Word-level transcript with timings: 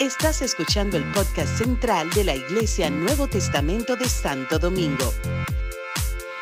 Estás 0.00 0.42
escuchando 0.42 0.98
el 0.98 1.10
podcast 1.12 1.56
central 1.56 2.10
de 2.10 2.22
la 2.22 2.36
Iglesia 2.36 2.90
Nuevo 2.90 3.28
Testamento 3.28 3.96
de 3.96 4.06
Santo 4.06 4.58
Domingo. 4.58 5.10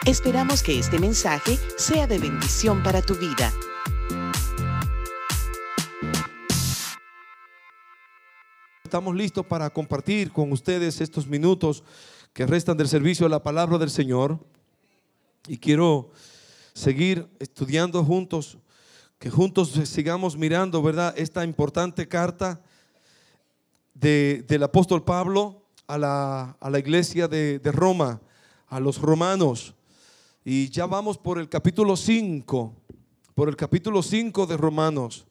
Esperamos 0.05 0.61
que 0.61 0.77
este 0.77 0.99
mensaje 0.99 1.57
sea 1.77 2.09
de 2.09 2.19
bendición 2.19 2.83
para 2.83 3.01
tu 3.01 3.15
vida. 3.15 3.53
Estamos 8.83 9.15
listos 9.15 9.47
para 9.47 9.71
compartir 9.71 10.33
con 10.33 10.51
ustedes 10.51 11.01
estos 11.01 11.29
minutos 11.29 11.85
que 12.33 12.47
restan 12.47 12.77
del 12.77 12.89
servicio 12.89 13.25
a 13.25 13.31
la 13.31 13.41
palabra 13.45 13.79
del 13.79 13.91
Señor. 13.91 14.37
Y 15.47 15.59
quiero 15.59 16.11
seguir 16.73 17.29
estudiando 17.39 18.05
juntos, 18.05 18.59
que 19.21 19.31
juntos 19.31 19.71
sigamos 19.85 20.37
mirando, 20.37 20.83
¿verdad? 20.83 21.15
Esta 21.17 21.45
importante 21.45 22.09
carta 22.09 22.61
del 23.95 24.63
apóstol 24.63 25.05
Pablo 25.05 25.63
a 25.87 25.97
la, 25.97 26.57
a 26.61 26.71
la 26.71 26.79
iglesia 26.79 27.29
de, 27.29 27.61
Roma, 27.73 28.21
a 28.67 28.81
los 28.81 29.01
romanos. 29.01 29.75
Y 30.45 30.69
ya 30.69 30.87
vamos 30.87 31.17
por 31.17 31.39
el 31.39 31.49
capítulo 31.49 31.97
5, 31.97 32.75
por 33.35 33.49
el 33.49 33.57
capítulo 33.57 34.03
5 34.03 34.47
de 34.47 34.57
Romanos. 34.57 35.27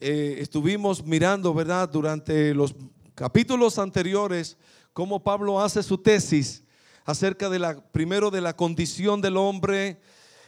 Eh, 0.00 0.38
estuvimos 0.40 1.04
mirando, 1.04 1.52
¿verdad? 1.52 1.88
Durante 1.88 2.54
los 2.54 2.74
capítulos 3.14 3.78
anteriores, 3.78 4.56
cómo 4.92 5.22
Pablo 5.22 5.60
hace 5.60 5.82
su 5.82 5.98
tesis 5.98 6.64
acerca 7.04 7.48
de 7.48 7.58
la, 7.58 7.80
primero 7.92 8.30
de 8.30 8.40
la 8.40 8.54
condición 8.56 9.20
del 9.20 9.36
hombre, 9.36 10.00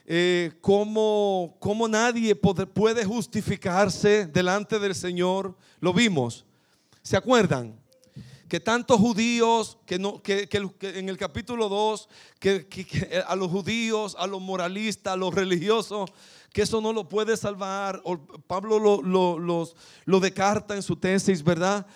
eh, 0.06 0.52
cómo, 0.60 1.56
cómo, 1.60 1.86
nadie 1.86 2.34
puede 2.34 3.04
justificarse 3.04 4.26
delante 4.26 4.78
del 4.78 4.94
Señor. 4.94 5.56
Lo 5.80 5.92
vimos. 5.92 6.44
¿Se 7.02 7.16
acuerdan? 7.16 7.80
Que 8.48 8.60
tantos 8.60 8.98
judíos, 8.98 9.78
que, 9.86 9.98
no, 9.98 10.22
que, 10.22 10.48
que 10.48 10.58
en 10.98 11.08
el 11.08 11.16
capítulo 11.16 11.68
2, 11.68 12.08
que, 12.38 13.24
a 13.26 13.36
los 13.36 13.50
judíos, 13.50 14.16
a 14.18 14.26
los 14.26 14.40
moralistas, 14.40 15.12
a 15.12 15.16
los 15.16 15.32
religiosos, 15.32 16.10
que 16.52 16.62
eso 16.62 16.80
no 16.80 16.92
lo 16.92 17.08
puede 17.08 17.36
salvar. 17.36 18.02
Pablo 18.46 18.78
lo, 18.78 19.02
lo, 19.02 19.38
lo 20.04 20.20
en 20.74 20.82
su 20.82 20.96
tesis, 20.96 21.42
¿verdad? 21.42 21.86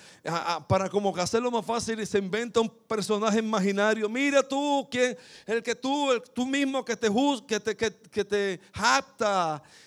Para 0.69 0.89
como 0.89 1.15
hacerlo 1.17 1.51
más 1.51 1.67
fácil, 1.67 2.07
se 2.07 2.19
inventa 2.19 2.61
un 2.61 2.69
personaje 2.69 3.39
imaginario. 3.39 4.09
Mira 4.09 4.47
tú, 4.47 4.87
que, 4.91 5.19
el 5.47 5.63
que 5.63 5.75
tú, 5.75 6.09
tú 6.33 6.47
mismo 6.47 6.85
que 6.85 6.97
te, 6.97 7.09
que 7.47 7.61
te, 7.61 7.77
que, 7.77 8.25
te 8.25 8.61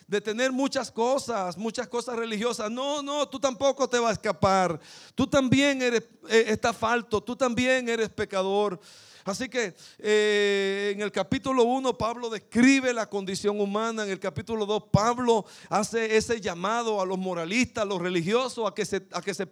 de 0.07 0.21
tener 0.21 0.51
muchas 0.51 0.91
cosas, 0.91 1.57
muchas 1.57 1.87
cosas 1.87 2.17
religiosas. 2.17 2.69
No, 2.69 3.01
no, 3.01 3.27
tú 3.27 3.39
tampoco 3.39 3.87
te 3.89 3.99
vas 3.99 4.09
a 4.09 4.13
escapar. 4.13 4.79
Tú 5.15 5.25
también 5.27 5.81
eres, 5.81 6.03
eh, 6.29 6.45
está 6.47 6.73
falto, 6.73 7.21
tú 7.21 7.35
también 7.35 7.87
eres 7.87 8.09
pecador. 8.09 8.79
Así 9.27 9.49
que 9.49 9.75
eh, 9.99 10.93
en 10.95 11.01
el 11.01 11.11
capítulo 11.11 11.63
1 11.63 11.97
Pablo 11.97 12.29
describe 12.29 12.93
la 12.93 13.09
condición 13.09 13.59
humana, 13.59 14.03
en 14.03 14.11
el 14.11 14.19
capítulo 14.19 14.65
2 14.65 14.83
Pablo 14.89 15.45
hace 15.69 16.15
ese 16.15 16.39
llamado 16.39 17.01
a 17.01 17.05
los 17.05 17.17
moralistas, 17.17 17.81
a 17.81 17.85
los 17.85 18.01
religiosos, 18.01 18.65
a 18.65 18.73
que, 18.73 18.85
se, 18.85 19.05
a 19.11 19.21
que 19.21 19.33
se, 19.33 19.45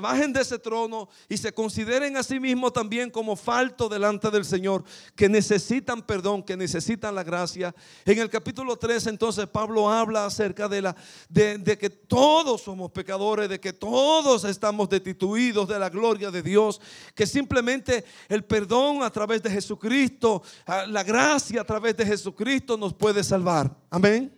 bajen 0.00 0.32
de 0.32 0.40
ese 0.40 0.58
trono 0.58 1.08
y 1.28 1.36
se 1.36 1.52
consideren 1.52 2.16
a 2.16 2.22
sí 2.22 2.38
mismos 2.38 2.72
también 2.72 3.10
como 3.10 3.34
falto 3.34 3.88
delante 3.88 4.30
del 4.30 4.44
Señor, 4.44 4.84
que 5.16 5.28
necesitan 5.28 6.02
perdón, 6.02 6.44
que 6.44 6.56
necesitan 6.56 7.16
la 7.16 7.24
gracia. 7.24 7.74
En 8.04 8.20
el 8.20 8.30
capítulo 8.30 8.76
3 8.76 9.08
entonces 9.08 9.48
Pablo 9.48 9.90
habla 9.90 10.26
acerca 10.26 10.68
de, 10.68 10.80
la, 10.80 10.96
de, 11.28 11.58
de 11.58 11.76
que 11.76 11.90
todos 11.90 12.62
somos 12.62 12.92
pecadores, 12.92 13.48
de 13.48 13.58
que 13.58 13.72
todos 13.72 14.44
estamos 14.44 14.88
destituidos 14.88 15.66
de 15.66 15.78
la 15.80 15.90
gloria 15.90 16.30
de 16.30 16.42
Dios, 16.42 16.80
que 17.16 17.26
simplemente 17.26 18.04
el 18.28 18.44
perdón 18.44 18.91
a 19.00 19.10
través 19.10 19.42
de 19.42 19.50
Jesucristo, 19.50 20.42
la 20.88 21.04
gracia 21.04 21.60
a 21.60 21.64
través 21.64 21.96
de 21.96 22.04
Jesucristo 22.04 22.76
nos 22.76 22.92
puede 22.92 23.22
salvar. 23.22 23.72
Amén. 23.88 24.36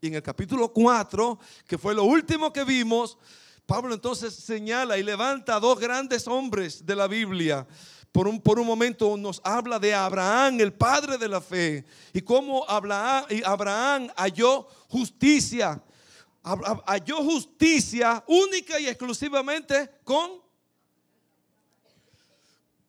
Y 0.00 0.08
en 0.08 0.14
el 0.16 0.22
capítulo 0.22 0.72
4, 0.72 1.38
que 1.66 1.78
fue 1.78 1.94
lo 1.94 2.04
último 2.04 2.52
que 2.52 2.64
vimos, 2.64 3.16
Pablo 3.64 3.94
entonces 3.94 4.34
señala 4.34 4.98
y 4.98 5.02
levanta 5.02 5.56
a 5.56 5.60
dos 5.60 5.78
grandes 5.78 6.26
hombres 6.28 6.84
de 6.84 6.94
la 6.94 7.06
Biblia. 7.06 7.66
Por 8.12 8.28
un, 8.28 8.40
por 8.40 8.60
un 8.60 8.66
momento 8.66 9.16
nos 9.16 9.40
habla 9.42 9.78
de 9.78 9.94
Abraham, 9.94 10.60
el 10.60 10.72
padre 10.74 11.16
de 11.16 11.28
la 11.28 11.40
fe, 11.40 11.84
y 12.12 12.20
cómo 12.20 12.64
Abraham, 12.68 13.24
Abraham 13.44 14.08
halló 14.16 14.68
justicia, 14.88 15.82
halló 16.86 17.16
justicia 17.24 18.22
única 18.28 18.78
y 18.78 18.86
exclusivamente 18.86 19.90
con 20.04 20.43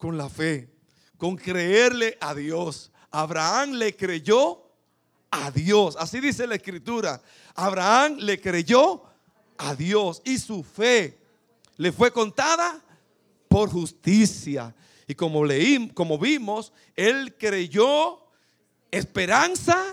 con 0.06 0.16
la 0.16 0.28
fe, 0.28 0.68
con 1.18 1.34
creerle 1.34 2.16
a 2.20 2.32
Dios. 2.32 2.92
Abraham 3.10 3.72
le 3.72 3.96
creyó 3.96 4.62
a 5.32 5.50
Dios. 5.50 5.96
Así 5.98 6.20
dice 6.20 6.46
la 6.46 6.54
escritura. 6.54 7.20
Abraham 7.56 8.18
le 8.20 8.40
creyó 8.40 9.02
a 9.58 9.74
Dios 9.74 10.22
y 10.24 10.38
su 10.38 10.62
fe 10.62 11.18
le 11.76 11.90
fue 11.90 12.12
contada 12.12 12.80
por 13.48 13.68
justicia. 13.68 14.72
Y 15.08 15.16
como 15.16 15.44
leí, 15.44 15.88
como 15.88 16.20
vimos, 16.20 16.72
él 16.94 17.34
creyó 17.36 18.20
esperanza 18.92 19.92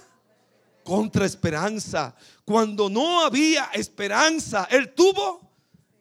contra 0.84 1.26
esperanza. 1.26 2.16
Cuando 2.46 2.88
no 2.88 3.26
había 3.26 3.72
esperanza, 3.74 4.68
él 4.70 4.94
tuvo 4.94 5.42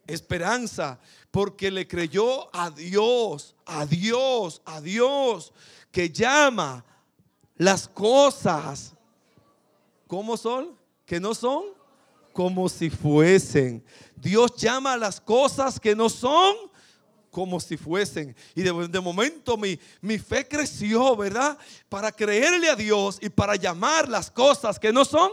esperanza 0.06 1.00
porque 1.32 1.70
le 1.70 1.88
creyó 1.88 2.54
a 2.54 2.70
Dios, 2.70 3.56
a 3.66 3.86
Dios, 3.86 4.62
a 4.64 4.80
Dios, 4.80 5.52
que 5.90 6.10
llama 6.10 6.84
las 7.56 7.88
cosas. 7.88 8.94
¿Cómo 10.06 10.36
son? 10.36 10.76
¿Que 11.06 11.20
no 11.20 11.34
son? 11.34 11.64
Como 12.32 12.68
si 12.68 12.90
fuesen. 12.90 13.84
Dios 14.16 14.56
llama 14.56 14.96
las 14.96 15.20
cosas 15.20 15.78
que 15.78 15.94
no 15.94 16.08
son 16.08 16.54
como 17.30 17.58
si 17.60 17.78
fuesen. 17.78 18.36
Y 18.54 18.62
de, 18.62 19.00
momento 19.00 19.56
mi, 19.56 19.80
mi, 20.02 20.18
fe 20.18 20.46
creció, 20.46 21.16
¿verdad? 21.16 21.56
Para 21.88 22.12
creerle 22.12 22.68
a 22.68 22.76
Dios 22.76 23.18
y 23.22 23.30
para 23.30 23.56
llamar 23.56 24.08
las 24.08 24.30
cosas 24.30 24.78
que 24.78 24.92
no 24.92 25.04
son. 25.04 25.30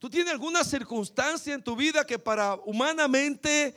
¿Tú 0.00 0.10
tienes 0.10 0.32
alguna 0.32 0.64
circunstancia 0.64 1.54
en 1.54 1.62
tu 1.62 1.76
vida 1.76 2.04
que 2.04 2.18
para 2.18 2.56
humanamente 2.66 3.74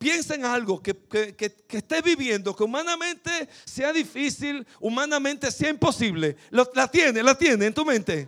piensa 0.00 0.34
en 0.34 0.46
algo 0.46 0.82
que, 0.82 0.96
que, 0.96 1.76
esté 1.76 2.00
viviendo, 2.00 2.56
que 2.56 2.64
humanamente 2.64 3.46
sea 3.66 3.92
difícil, 3.92 4.66
humanamente 4.80 5.50
sea 5.50 5.68
imposible. 5.68 6.38
la 6.50 6.88
tiene, 6.88 7.22
la 7.22 7.36
tiene 7.36 7.66
en 7.66 7.74
tu 7.74 7.84
mente. 7.84 8.26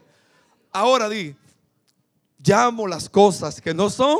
Ahora 0.70 1.08
di, 1.08 1.34
llamo 2.44 2.86
las 2.86 3.08
cosas 3.08 3.58
que 3.58 3.72
no 3.72 3.88
son 3.88 4.18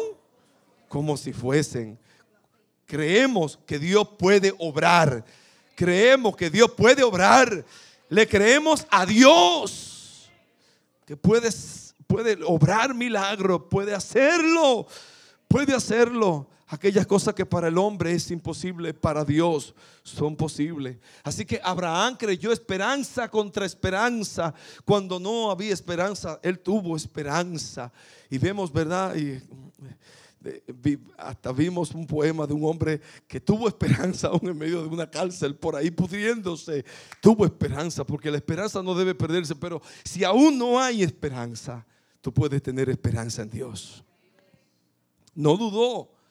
como 0.88 1.14
si 1.18 1.34
fuesen. 1.34 1.98
Creemos 2.86 3.58
que 3.66 3.78
Dios 3.78 4.08
puede 4.18 4.54
obrar. 4.58 5.22
Creemos 5.74 6.34
que 6.34 6.48
Dios 6.48 6.70
puede 6.72 7.02
obrar. 7.02 7.66
Le 8.08 8.26
creemos 8.26 8.86
a 8.91 9.04
Dios 9.04 10.30
que 11.04 11.18
puede, 11.18 11.50
puede 12.06 12.42
obrar 12.46 12.94
milagro, 12.94 13.68
puede 13.68 13.94
hacerlo, 13.94 14.86
puede 15.48 15.74
hacerlo. 15.74 16.48
Aquellas 16.72 17.06
cosas 17.06 17.34
que 17.34 17.44
para 17.44 17.69
el 17.69 17.77
hombre 17.77 18.12
es 18.12 18.31
imposible, 18.31 18.94
para 18.94 19.27
Dios 19.27 19.75
son 20.03 20.34
posibles. 20.34 20.97
Así 21.22 21.44
que 21.44 21.60
Abraham 21.62 22.16
creyó 22.19 22.50
esperanza 22.50 23.28
contra 23.28 23.66
esperanza. 23.66 24.55
Cuando 24.87 25.21
no 25.21 25.50
había 25.50 25.75
esperanza, 25.75 26.41
él 26.43 26.59
tuvo 26.60 26.97
esperanza. 26.97 27.93
Y 28.31 28.38
vemos, 28.38 28.72
¿verdad? 28.72 29.15
Y 29.15 29.38
hasta 31.19 31.53
vimos 31.53 31.91
un 31.91 32.07
poema 32.07 32.47
de 32.47 32.54
un 32.54 32.65
hombre 32.65 33.03
que 33.28 33.39
tuvo 33.39 33.68
esperanza 33.68 34.28
aún 34.28 34.48
en 34.48 34.57
medio 34.57 34.80
de 34.80 34.89
una 34.89 35.10
cárcel, 35.10 35.54
por 35.54 35.77
ahí 35.77 35.91
pudriéndose. 35.91 36.86
Tuvo 37.21 37.45
esperanza, 37.45 38.03
porque 38.03 38.30
la 38.30 38.39
esperanza 38.39 38.83
no 38.83 38.95
debe 38.95 39.15
perderse. 39.15 39.54
Pero 39.54 39.83
si 40.03 40.25
aún 40.25 40.57
no 40.57 40.80
hay 40.80 41.03
esperanza, 41.03 41.84
tú 42.22 42.33
puedes 42.33 42.63
tener 42.63 42.89
esperanza 42.89 43.42
en 43.42 43.51
Dios. 43.51 44.03
No 45.34 45.59
dudó 45.59 46.22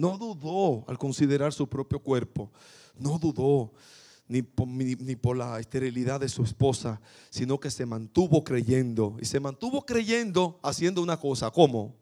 no 0.00 0.16
dudó 0.16 0.84
al 0.88 0.96
considerar 0.96 1.52
su 1.52 1.68
propio 1.68 1.98
cuerpo. 1.98 2.50
No 2.98 3.18
dudó 3.18 3.72
ni 4.26 4.42
por, 4.42 5.36
la 5.36 5.58
esterilidad 5.58 6.20
de 6.20 6.28
su 6.28 6.42
esposa, 6.42 7.00
sino 7.28 7.58
que 7.58 7.70
se 7.70 7.84
mantuvo 7.84 8.42
creyendo. 8.42 9.16
Y 9.20 9.26
se 9.26 9.40
mantuvo 9.40 9.84
creyendo 9.84 10.58
haciendo 10.62 11.02
una 11.02 11.18
cosa. 11.18 11.50
¿Cómo? 11.50 11.94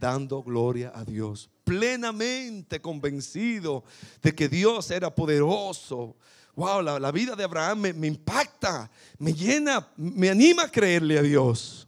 Dando 0.00 0.42
gloria 0.42 0.90
a 0.94 1.04
Dios. 1.04 1.48
Plenamente 1.62 2.80
convencido 2.80 3.84
de 4.20 4.34
que 4.34 4.48
Dios 4.48 4.90
era 4.90 5.14
poderoso. 5.14 6.16
Wow, 6.56 6.82
la, 6.82 7.12
vida 7.12 7.36
de 7.36 7.44
Abraham 7.44 7.78
me, 7.78 7.92
me 7.92 8.08
impacta, 8.08 8.90
me 9.18 9.32
llena, 9.32 9.88
me 9.96 10.28
anima 10.28 10.64
a 10.64 10.70
creerle 10.70 11.18
a 11.18 11.22
Dios. 11.22 11.86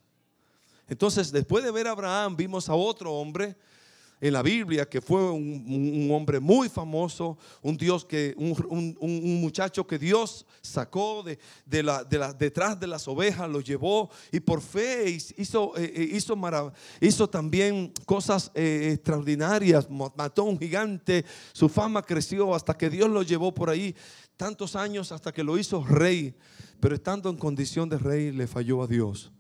Entonces, 0.86 1.32
después 1.32 1.64
de 1.64 1.70
ver 1.70 1.88
a 1.88 1.90
Abraham, 1.90 2.36
vimos 2.36 2.68
a 2.68 2.74
otro 2.74 3.12
hombre 3.12 3.56
en 4.24 4.32
la 4.32 4.40
Biblia, 4.40 4.88
que 4.88 5.02
fue 5.02 5.30
un, 5.30 6.08
hombre 6.10 6.40
muy 6.40 6.70
famoso, 6.70 7.36
un 7.60 7.76
Dios 7.76 8.06
que, 8.06 8.34
un, 8.38 9.38
muchacho 9.38 9.86
que 9.86 9.98
Dios 9.98 10.46
sacó 10.62 11.22
de, 11.22 11.38
de, 11.66 11.82
la, 11.82 12.02
de 12.02 12.32
detrás 12.38 12.80
de 12.80 12.86
las 12.86 13.06
ovejas, 13.06 13.50
lo 13.50 13.60
llevó 13.60 14.08
y 14.32 14.40
por 14.40 14.62
fe 14.62 15.10
hizo, 15.36 15.76
eh, 15.76 15.92
eh, 15.94 16.08
hizo, 16.12 16.38
hizo 17.02 17.28
también 17.28 17.92
cosas 18.06 18.50
eh, 18.54 18.92
extraordinarias, 18.94 19.90
mató 19.90 20.40
a 20.40 20.46
un 20.46 20.58
gigante, 20.58 21.26
su 21.52 21.68
fama 21.68 22.00
creció 22.00 22.54
hasta 22.54 22.78
que 22.78 22.88
Dios 22.88 23.10
lo 23.10 23.22
llevó 23.22 23.52
por 23.52 23.68
ahí 23.68 23.94
tantos 24.38 24.74
años 24.74 25.12
hasta 25.12 25.32
que 25.32 25.44
lo 25.44 25.58
hizo 25.58 25.84
rey, 25.84 26.34
pero 26.80 26.94
estando 26.94 27.28
en 27.28 27.36
condición 27.36 27.90
de 27.90 27.98
rey 27.98 28.32
le 28.32 28.46
falló 28.46 28.82
a 28.82 28.86
Dios 28.86 29.32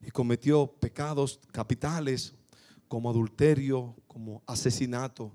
y 0.00 0.12
cometió 0.12 0.68
pecados 0.78 1.40
capitales 1.50 2.34
como 2.88 3.10
adulterio, 3.10 3.94
como 4.06 4.42
asesinato. 4.46 5.30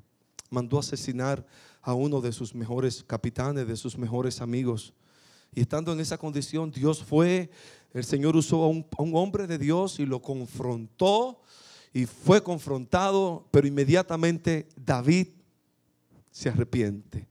Mandó 0.50 0.80
asesinar 0.80 1.46
a 1.82 1.94
uno 1.94 2.22
de 2.22 2.32
sus 2.32 2.54
mejores 2.56 3.04
capitanes, 3.04 3.68
de 3.68 3.76
sus 3.76 3.98
mejores 3.98 4.42
amigos. 4.42 4.94
Y 5.54 5.62
estando 5.62 5.94
en 5.94 6.00
esa 6.00 6.18
condición, 6.18 6.72
Dios 6.72 7.04
fue, 7.04 7.52
el 7.94 8.04
Señor 8.04 8.36
usó 8.36 8.64
a 8.64 8.68
un, 8.68 8.86
hombre 9.16 9.48
de 9.48 9.58
Dios 9.58 10.00
y 10.00 10.06
lo 10.06 10.22
confrontó 10.22 11.42
y 11.94 12.06
fue 12.06 12.42
confrontado, 12.42 13.48
pero 13.52 13.68
inmediatamente 13.68 14.68
David 14.76 15.28
se 16.32 16.50
arrepiente. 16.50 17.28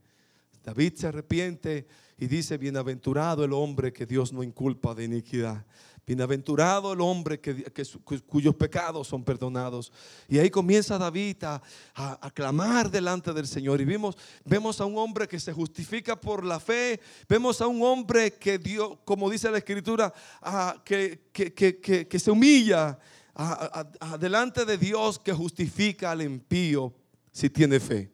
David 0.63 0.93
se 0.95 1.09
arrepiente 1.09 1.89
y 2.17 2.29
dice, 2.29 2.59
bienaventurado 2.59 3.45
el 3.45 3.53
hombre 3.53 3.93
que 3.93 4.07
Dios 4.07 4.33
no 4.33 4.45
inculpa 4.45 4.95
de 4.95 5.05
iniquidad. 5.05 5.67
Bienaventurado 6.05 6.93
el 6.93 7.01
hombre 7.01 7.39
que, 7.39 7.65
cuyos 8.27 8.57
pecados 8.57 9.07
son 9.07 9.23
perdonados. 9.23 9.93
Y 10.29 10.39
ahí 10.39 10.51
comienza 10.51 10.99
David 10.99 11.45
a, 11.45 12.31
clamar 12.35 12.91
delante 12.91 13.33
del 13.33 13.47
Señor. 13.47 13.81
Y 13.81 13.85
vimos, 13.85 14.17
vemos 14.45 14.81
a 14.81 14.85
un 14.85 14.99
hombre 14.99 15.29
que 15.29 15.39
se 15.39 15.53
justifica 15.53 16.21
por 16.21 16.45
la 16.45 16.59
fe. 16.59 17.01
Vemos 17.29 17.61
a 17.61 17.69
un 17.69 17.83
hombre 17.83 18.33
que 18.33 18.59
Dios, 18.59 18.99
como 19.05 19.31
dice 19.31 19.49
la 19.49 19.59
Escritura, 19.59 20.13
que, 20.85 21.29
que, 21.33 22.19
se 22.19 22.31
humilla 22.33 22.99
delante 24.19 24.65
de 24.65 24.77
Dios 24.77 25.21
que 25.21 25.33
justifica 25.33 26.11
al 26.11 26.23
impío 26.23 26.93
si 27.31 27.49
tiene 27.49 27.79
fe. 27.79 28.11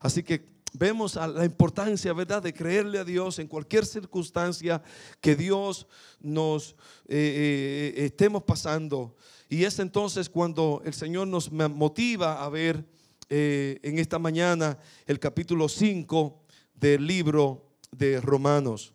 Así 0.00 0.22
que 0.22 0.55
vemos 0.78 1.14
la 1.16 1.44
importancia, 1.44 2.12
¿verdad?, 2.12 2.42
de 2.42 2.52
creerle 2.52 2.98
a 2.98 3.04
Dios 3.04 3.38
en 3.38 3.48
cualquier 3.48 3.86
circunstancia 3.86 4.82
que 5.20 5.34
Dios 5.36 5.86
nos 6.20 6.76
eh, 7.06 7.94
eh, 7.96 8.04
estemos 8.04 8.42
pasando. 8.42 9.16
Y 9.48 9.64
es 9.64 9.78
entonces 9.78 10.28
cuando 10.28 10.82
el 10.84 10.94
Señor 10.94 11.28
nos 11.28 11.50
motiva 11.52 12.44
a 12.44 12.48
ver 12.48 12.84
eh, 13.28 13.80
en 13.82 13.98
esta 13.98 14.18
mañana 14.18 14.78
el 15.06 15.18
capítulo 15.18 15.68
5 15.68 16.42
del 16.74 17.06
libro 17.06 17.64
de 17.90 18.20
Romanos. 18.20 18.92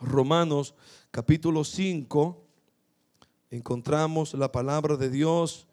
Romanos 0.00 0.74
capítulo 1.10 1.64
5, 1.64 2.46
encontramos 3.50 4.34
la 4.34 4.50
palabra 4.50 4.96
de 4.96 5.10
Dios 5.10 5.66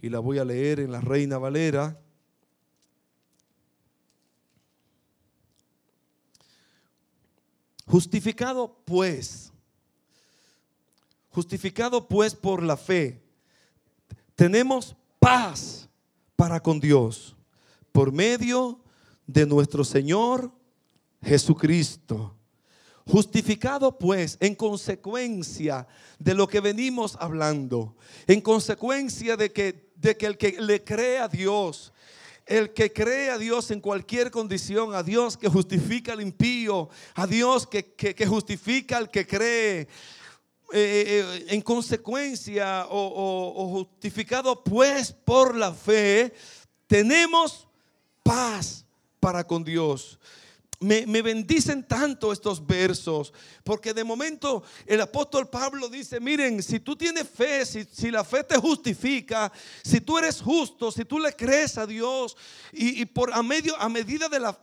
y 0.00 0.08
la 0.08 0.20
voy 0.20 0.38
a 0.38 0.44
leer 0.44 0.80
en 0.80 0.92
la 0.92 1.00
Reina 1.00 1.38
Valera. 1.38 2.00
Justificado 7.86 8.82
pues, 8.84 9.52
justificado 11.30 12.08
pues 12.08 12.34
por 12.34 12.62
la 12.62 12.76
fe, 12.76 13.22
tenemos 14.34 14.96
paz 15.20 15.88
para 16.34 16.60
con 16.60 16.80
Dios 16.80 17.36
por 17.92 18.12
medio 18.12 18.80
de 19.26 19.46
nuestro 19.46 19.84
Señor 19.84 20.52
Jesucristo. 21.22 22.34
Justificado 23.06 23.98
pues 23.98 24.36
en 24.40 24.54
consecuencia 24.54 25.86
de 26.18 26.34
lo 26.34 26.48
que 26.48 26.60
venimos 26.60 27.16
hablando, 27.20 27.96
en 28.26 28.40
consecuencia 28.40 29.36
de 29.36 29.52
que, 29.52 29.92
de 29.94 30.16
que 30.16 30.26
el 30.26 30.36
que 30.36 30.60
le 30.60 30.82
cree 30.82 31.18
a 31.18 31.28
Dios, 31.28 31.92
el 32.46 32.72
que 32.72 32.92
cree 32.92 33.30
a 33.30 33.38
Dios 33.38 33.70
en 33.70 33.80
cualquier 33.80 34.30
condición, 34.30 34.94
a 34.94 35.02
Dios 35.02 35.36
que 35.36 35.48
justifica 35.48 36.12
al 36.12 36.20
impío, 36.20 36.88
a 37.14 37.26
Dios 37.26 37.66
que, 37.66 38.26
justifica 38.26 38.96
al 38.96 39.10
que 39.10 39.26
cree, 39.26 39.80
eh, 39.80 39.88
eh, 40.72 41.46
en 41.48 41.60
consecuencia 41.60 42.86
o 42.88 43.68
justificado 43.70 44.62
pues 44.62 45.12
por 45.12 45.56
la 45.56 45.72
fe, 45.72 46.32
tenemos 46.86 47.66
paz 48.22 48.86
para 49.18 49.44
con 49.44 49.64
Dios 49.64 50.18
me, 50.80 51.22
bendicen 51.22 51.86
tanto 51.86 52.32
estos 52.32 52.64
versos, 52.66 53.32
porque 53.64 53.94
de 53.94 54.04
momento 54.04 54.62
el 54.86 55.00
apóstol 55.00 55.48
Pablo 55.48 55.88
dice, 55.88 56.20
miren, 56.20 56.62
si 56.62 56.80
tú 56.80 56.96
tienes 56.96 57.28
fe, 57.28 57.64
si, 57.64 58.10
la 58.10 58.24
fe 58.24 58.44
te 58.44 58.56
justifica, 58.56 59.50
si 59.82 60.00
tú 60.00 60.18
eres 60.18 60.40
justo, 60.40 60.92
si 60.92 61.04
tú 61.04 61.18
le 61.18 61.32
crees 61.32 61.78
a 61.78 61.86
Dios 61.86 62.36
y, 62.72 63.04
por 63.06 63.32
a 63.32 63.42
medio, 63.42 63.76
a 63.80 63.88
medida 63.88 64.28
de 64.28 64.40
la, 64.40 64.58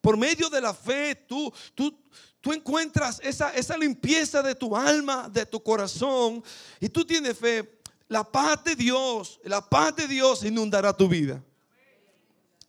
por 0.00 0.16
medio 0.16 0.48
de 0.48 0.60
la 0.60 0.72
fe, 0.72 1.14
tú, 1.14 1.52
tú, 1.74 1.98
tú 2.40 2.52
encuentras 2.52 3.20
esa, 3.22 3.50
esa 3.54 3.76
limpieza 3.76 4.42
de 4.42 4.54
tu 4.54 4.76
alma, 4.76 5.28
de 5.28 5.46
tu 5.46 5.62
corazón, 5.62 6.42
y 6.78 6.88
tú 6.88 7.04
tienes 7.04 7.36
fe, 7.36 7.80
la 8.08 8.22
paz 8.22 8.62
de 8.62 8.76
Dios, 8.76 9.40
la 9.44 9.68
paz 9.68 9.96
de 9.96 10.06
Dios 10.06 10.44
inundará 10.44 10.96
tu 10.96 11.08
vida. 11.08 11.42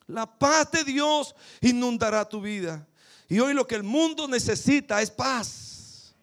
La 0.08 0.26
paz 0.26 0.72
de 0.72 0.84
Dios 0.84 1.36
inundará 1.62 2.28
tu 2.28 2.42
vida. 2.42 2.88
Y 3.28 3.40
hoy 3.40 3.54
lo 3.54 3.66
que 3.66 3.76
el 3.76 3.84
mundo 3.84 4.28
necesita 4.28 5.02
es 5.02 5.10
paz. 5.10 6.14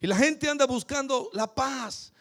Y 0.00 0.06
la 0.06 0.16
gente 0.16 0.48
anda 0.48 0.66
buscando 0.66 1.30
la 1.32 1.46
paz. 1.46 2.12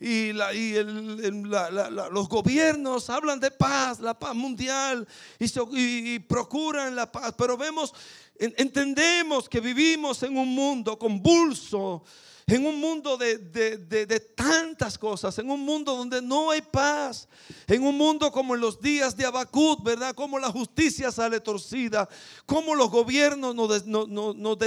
Y, 0.00 0.32
los 0.32 2.28
gobiernos 2.28 3.08
hablan 3.10 3.40
de 3.40 3.50
paz, 3.50 4.00
la 4.00 4.18
paz 4.18 4.34
mundial, 4.34 5.06
y, 5.38 6.18
procuran 6.20 6.94
la 6.94 7.10
paz. 7.10 7.34
Pero 7.36 7.56
vemos, 7.56 7.94
entendemos 8.38 9.48
que 9.48 9.60
vivimos 9.60 10.22
en 10.22 10.36
un 10.36 10.48
mundo 10.48 10.98
convulso, 10.98 12.04
en 12.46 12.66
un 12.66 12.78
mundo 12.78 13.16
de, 13.16 14.32
tantas 14.36 14.98
cosas, 14.98 15.38
en 15.38 15.50
un 15.50 15.60
mundo 15.60 15.96
donde 15.96 16.20
no 16.20 16.50
hay 16.50 16.60
paz, 16.60 17.26
en 17.66 17.82
un 17.82 17.96
mundo 17.96 18.30
como 18.30 18.54
en 18.54 18.60
los 18.60 18.80
días 18.80 19.16
de 19.16 19.24
Abacut, 19.24 19.82
¿verdad? 19.82 20.14
Como 20.14 20.38
la 20.38 20.50
justicia 20.50 21.10
sale 21.10 21.40
torcida, 21.40 22.08
como 22.44 22.74
los 22.74 22.90
gobiernos 22.90 23.54
no, 23.54 24.58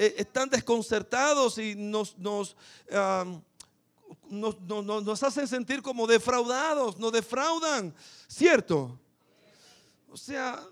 eh, 0.00 0.14
están 0.16 0.48
desconcertados 0.48 1.58
y 1.58 1.74
nos, 1.74 2.16
nos, 2.16 2.56
nos, 4.30 5.22
hacen 5.22 5.48
sentir 5.48 5.82
como 5.82 6.06
defraudados, 6.06 6.96
nos 6.98 7.12
defraudan, 7.12 7.92
¿cierto? 8.28 8.96
O 10.12 10.16
sea, 10.16 10.62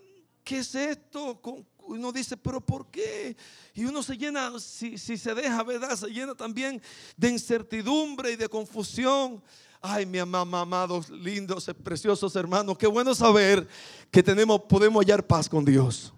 ¿qué 0.44 0.58
es 0.58 0.72
esto? 0.74 1.40
Uno 1.86 2.12
dice, 2.12 2.36
pero 2.36 2.60
¿por 2.60 2.86
qué? 2.86 3.36
Y 3.74 3.84
uno 3.84 4.02
se 4.02 4.16
llena, 4.16 4.58
si, 4.58 4.96
se 4.98 5.34
deja, 5.34 5.62
¿verdad? 5.62 5.96
Se 5.96 6.08
llena 6.08 6.34
también 6.34 6.82
de 7.16 7.30
incertidumbre 7.30 8.32
y 8.32 8.36
de 8.36 8.48
confusión. 8.48 9.42
Ay, 9.80 10.06
mi 10.06 10.18
mamá, 10.18 10.62
amados, 10.62 11.10
lindos, 11.10 11.70
preciosos 11.82 12.34
hermanos, 12.34 12.76
qué 12.76 12.86
bueno 12.86 13.14
saber 13.14 13.66
que 14.10 14.22
tenemos, 14.22 14.62
podemos 14.62 15.04
hallar 15.04 15.26
paz 15.26 15.48
con 15.48 15.64
Dios. 15.64 16.12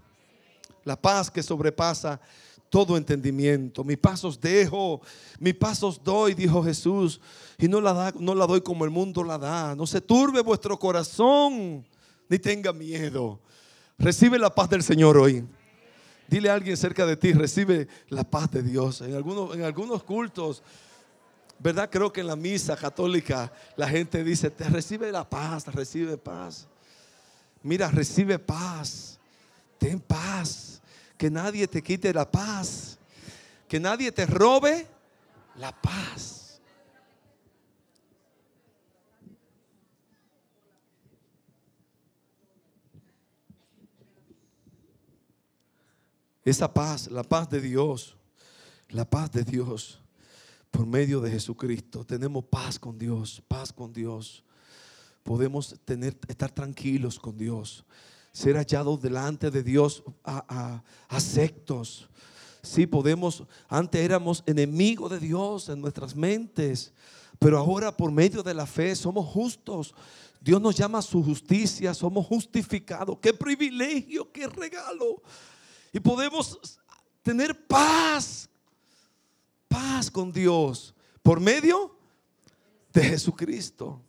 La 0.84 1.00
paz 1.00 1.30
que 1.30 1.42
sobrepasa 1.42 2.20
todo 2.70 2.96
entendimiento. 2.96 3.84
Mi 3.84 3.96
pasos 3.96 4.40
dejo, 4.40 5.00
mis 5.38 5.54
pasos 5.54 6.00
doy, 6.02 6.34
dijo 6.34 6.62
Jesús, 6.62 7.20
y 7.58 7.68
no 7.68 7.80
la, 7.80 7.92
da, 7.92 8.14
no 8.18 8.34
la 8.34 8.46
doy 8.46 8.60
como 8.60 8.84
el 8.84 8.90
mundo 8.90 9.22
la 9.22 9.38
da. 9.38 9.74
No 9.74 9.86
se 9.86 10.00
turbe 10.00 10.40
vuestro 10.40 10.78
corazón, 10.78 11.84
ni 12.28 12.38
tenga 12.38 12.72
miedo. 12.72 13.40
Recibe 13.98 14.38
la 14.38 14.54
paz 14.54 14.70
del 14.70 14.82
Señor 14.82 15.16
hoy. 15.18 15.44
Dile 16.28 16.50
a 16.50 16.54
alguien 16.54 16.76
cerca 16.76 17.06
de 17.06 17.16
ti, 17.16 17.32
recibe 17.32 17.88
la 18.10 18.22
paz 18.22 18.50
de 18.50 18.62
Dios. 18.62 19.00
En 19.00 19.14
algunos, 19.14 19.56
en 19.56 19.62
algunos 19.62 20.04
cultos, 20.04 20.62
¿verdad? 21.58 21.88
Creo 21.90 22.12
que 22.12 22.20
en 22.20 22.26
la 22.26 22.36
misa 22.36 22.76
católica 22.76 23.50
la 23.76 23.88
gente 23.88 24.22
dice, 24.22 24.50
te 24.50 24.64
recibe 24.64 25.10
la 25.10 25.28
paz, 25.28 25.66
recibe 25.66 26.18
paz. 26.18 26.68
Mira, 27.62 27.90
recibe 27.90 28.38
paz. 28.38 29.18
Ten 29.78 30.00
paz. 30.00 30.82
Que 31.16 31.30
nadie 31.30 31.66
te 31.66 31.82
quite 31.82 32.12
la 32.12 32.30
paz. 32.30 32.98
Que 33.66 33.80
nadie 33.80 34.12
te 34.12 34.26
robe 34.26 34.86
la 35.56 35.72
paz. 35.72 36.37
Esa 46.48 46.72
paz, 46.72 47.10
la 47.10 47.22
paz 47.22 47.50
de 47.50 47.60
Dios, 47.60 48.16
la 48.88 49.04
paz 49.04 49.30
de 49.30 49.44
Dios 49.44 50.00
por 50.70 50.86
medio 50.86 51.20
de 51.20 51.30
Jesucristo. 51.30 52.06
Tenemos 52.06 52.42
paz 52.42 52.78
con 52.78 52.98
Dios, 52.98 53.42
paz 53.46 53.70
con 53.70 53.92
Dios. 53.92 54.42
podemos 55.22 55.76
tener, 55.84 56.16
estar 56.26 56.50
tranquilos 56.50 57.18
con 57.18 57.36
Dios, 57.36 57.84
ser 58.32 58.56
hallados 58.56 59.02
delante 59.02 59.50
de 59.50 59.62
Dios 59.62 60.02
a, 60.24 60.82
aceptos. 61.08 62.08
Sí, 62.62 62.86
podemos, 62.86 63.44
antes 63.68 64.00
éramos 64.00 64.42
enemigos 64.46 65.10
de 65.10 65.20
Dios 65.20 65.68
en 65.68 65.82
nuestras 65.82 66.16
mentes, 66.16 66.94
pero 67.38 67.58
ahora 67.58 67.94
por 67.94 68.10
medio 68.10 68.42
de 68.42 68.54
la 68.54 68.64
fe 68.64 68.96
somos 68.96 69.26
justos. 69.26 69.94
Dios 70.40 70.62
nos 70.62 70.74
llama 70.76 71.00
a 71.00 71.02
su 71.02 71.22
justicia, 71.22 71.92
somos 71.92 72.24
justificados. 72.24 73.18
Qué 73.20 73.34
privilegio, 73.34 74.32
qué 74.32 74.46
regalo. 74.46 75.20
Y 75.92 76.00
podemos 76.00 76.78
tener 77.22 77.66
paz, 77.66 78.48
paz 79.68 80.10
con 80.10 80.32
Dios 80.32 80.94
por 81.22 81.40
medio 81.40 81.94
de 82.92 83.02
Jesucristo, 83.02 84.02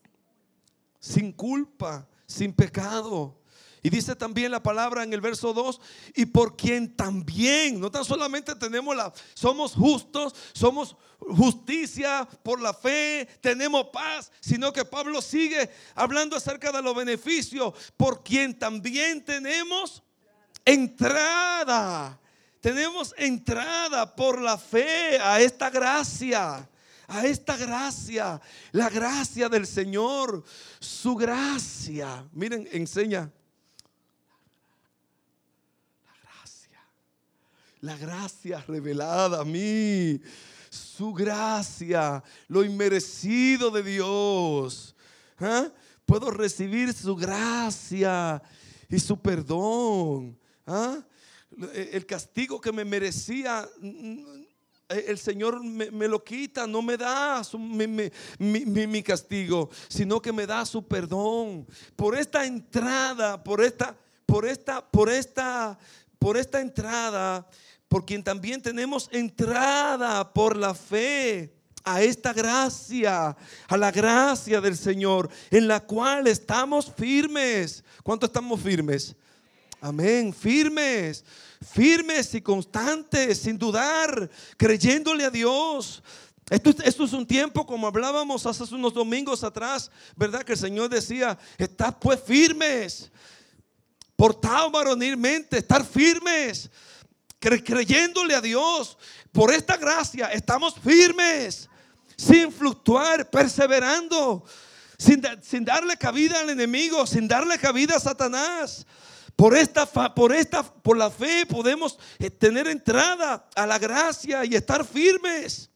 sin 0.99 1.33
culpa, 1.33 2.07
sin 2.25 2.53
pecado. 2.53 3.37
Y 3.81 3.89
dice 3.89 4.15
también 4.15 4.51
la 4.51 4.63
palabra 4.63 5.03
en 5.03 5.13
el 5.13 5.21
verso 5.21 5.53
2, 5.53 5.81
y 6.15 6.25
por 6.25 6.55
quien 6.55 6.95
también, 6.95 7.79
no 7.79 7.89
tan 7.91 8.03
solamente 8.03 8.55
tenemos 8.55 8.95
la, 8.95 9.13
somos 9.33 9.73
justos, 9.73 10.33
somos 10.53 10.95
justicia 11.19 12.27
por 12.43 12.61
la 12.61 12.73
fe, 12.73 13.27
tenemos 13.41 13.87
paz, 13.91 14.31
sino 14.39 14.73
que 14.73 14.85
Pablo 14.85 15.21
sigue 15.21 15.69
hablando 15.95 16.35
acerca 16.35 16.71
de 16.71 16.81
los 16.81 16.95
beneficios, 16.95 17.73
por 17.95 18.23
quien 18.23 18.57
también 18.57 19.23
tenemos 19.23 20.03
entrada. 20.65 22.19
Tenemos 22.61 23.13
entrada 23.17 24.15
por 24.15 24.41
la 24.41 24.57
fe 24.57 25.19
a 25.19 25.39
esta 25.39 25.69
gracia 25.69 26.67
a 27.11 27.25
esta 27.25 27.57
gracia, 27.57 28.39
la 28.71 28.87
gracia 28.87 29.49
del 29.49 29.65
Señor, 29.65 30.43
su 30.79 31.15
gracia. 31.15 32.23
Miren, 32.33 32.69
enseña 32.71 33.31
la 37.81 37.95
gracia 37.95 38.63
revelada 38.67 39.41
a 39.41 39.45
mí, 39.45 40.19
su 40.69 41.13
gracia, 41.13 42.23
lo 42.47 42.63
inmerecido 42.63 43.71
de 43.71 43.83
Dios. 43.83 44.95
¿Ah? 45.39 45.69
Puedo 46.05 46.29
recibir 46.31 46.93
su 46.93 47.15
gracia 47.15 48.41
y 48.89 48.99
su 48.99 49.19
perdón. 49.19 50.37
¿Ah? 50.69 50.99
El 51.73 52.05
castigo 52.05 52.61
que 52.61 52.71
me 52.71 52.85
merecía, 52.85 53.67
el 54.87 55.17
Señor 55.17 55.63
me, 55.63 56.07
lo 56.07 56.23
quita, 56.23 56.67
no 56.67 56.83
me 56.83 56.95
da 56.95 57.41
mi, 58.37 59.03
castigo, 59.03 59.69
sino 59.87 60.21
que 60.21 60.31
me 60.31 60.45
da 60.45 60.65
su 60.65 60.87
perdón. 60.87 61.67
Por 61.95 62.15
esta 62.15 62.45
entrada, 62.45 63.43
por 63.43 63.63
esta, 63.63 63.97
por 64.27 64.45
esta, 64.45 64.85
por 64.85 65.09
esta, 65.09 65.79
por 66.19 66.37
esta 66.37 66.61
entrada 66.61 67.49
por 67.89 68.05
quien 68.05 68.23
también 68.23 68.61
tenemos 68.61 69.09
entrada 69.11 70.31
por 70.31 70.55
la 70.55 70.75
fe 70.75 71.51
a 71.83 72.03
esta 72.03 72.33
gracia, 72.33 73.35
a 73.67 73.77
la 73.77 73.91
gracia 73.91 74.61
del 74.61 74.77
Señor, 74.77 75.27
en 75.49 75.67
la 75.67 75.79
cual 75.79 76.27
estamos 76.27 76.93
firmes. 76.95 77.83
¿Cuánto 78.03 78.27
estamos 78.27 78.61
firmes? 78.61 79.15
Amén, 79.81 80.33
firmes, 80.33 81.23
firmes 81.73 82.33
y 82.33 82.41
constantes, 82.41 83.39
sin 83.39 83.57
dudar, 83.57 84.29
creyéndole 84.57 85.23
a 85.23 85.29
Dios. 85.29 86.03
Esto, 86.49 86.71
es 86.83 87.13
un 87.13 87.25
tiempo 87.25 87.65
como 87.65 87.87
hablábamos 87.87 88.45
hace 88.45 88.63
unos 88.73 88.93
domingos 88.93 89.43
atrás, 89.43 89.89
¿verdad? 90.15 90.43
Que 90.43 90.53
el 90.53 90.57
Señor 90.57 90.89
decía, 90.89 91.37
estad 91.57 91.95
pues 91.99 92.19
firmes, 92.21 93.11
portados 94.15 94.71
varonilmente, 94.71 95.59
estar 95.59 95.85
firmes 95.85 96.69
creyéndole 97.39 98.35
a 98.35 98.41
Dios. 98.41 98.97
Por 99.31 99.53
esta 99.53 99.77
gracia 99.77 100.27
estamos 100.33 100.75
firmes, 100.75 101.69
sin 102.17 102.51
fluctuar, 102.51 103.29
perseverando, 103.29 104.43
sin 104.97 105.63
darle 105.63 105.95
cabida 105.95 106.41
al 106.41 106.49
enemigo, 106.49 107.07
sin 107.07 107.29
darle 107.29 107.57
cabida 107.57 107.95
a 107.95 107.99
Satanás. 107.99 108.85
Por 109.39 109.55
esta, 109.55 109.85
por 110.13 110.35
esta, 110.35 110.61
por 110.63 110.97
la 110.97 111.09
fe 111.09 111.45
podemos 111.45 111.97
eh, 112.19 112.29
tener 112.29 112.67
entrada 112.67 113.47
a 113.55 113.65
la 113.65 113.79
gracia 113.79 114.43
y 114.43 114.53
estar 114.53 114.85
firmes 114.85 115.69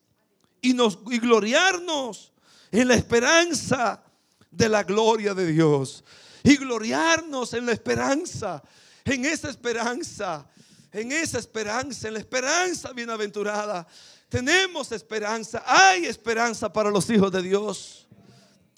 y, 0.59 0.73
nos, 0.73 0.99
y 1.09 1.17
gloriarnos 1.17 2.33
en 2.73 2.89
la 2.89 2.95
esperanza 2.95 4.03
de 4.51 4.67
la 4.67 4.83
gloria 4.83 5.33
de 5.33 5.47
Dios. 5.47 6.03
Y 6.43 6.57
gloriarnos 6.57 7.53
en 7.53 7.65
la 7.65 7.71
esperanza, 7.71 8.61
en 9.05 9.23
esa 9.23 9.49
esperanza 9.49 10.45
en 10.91 11.13
esa 11.13 11.39
esperanza, 11.39 12.09
en 12.09 12.15
la 12.15 12.19
esperanza 12.19 12.91
bienaventurada. 12.91 13.87
Tenemos 14.27 14.91
esperanza, 14.91 15.63
hay 15.65 16.05
esperanza 16.05 16.71
para 16.71 16.91
los 16.91 17.09
hijos 17.09 17.31
de 17.31 17.41
Dios. 17.41 18.07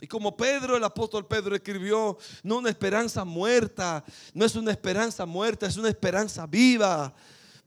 Y 0.05 0.07
como 0.07 0.37
Pedro, 0.37 0.77
el 0.77 0.83
apóstol 0.83 1.25
Pedro 1.25 1.55
escribió, 1.55 2.15
no 2.43 2.59
una 2.59 2.69
esperanza 2.69 3.25
muerta, 3.25 4.05
no 4.35 4.45
es 4.45 4.55
una 4.55 4.69
esperanza 4.69 5.25
muerta, 5.25 5.65
es 5.65 5.77
una 5.77 5.89
esperanza 5.89 6.45
viva. 6.45 7.11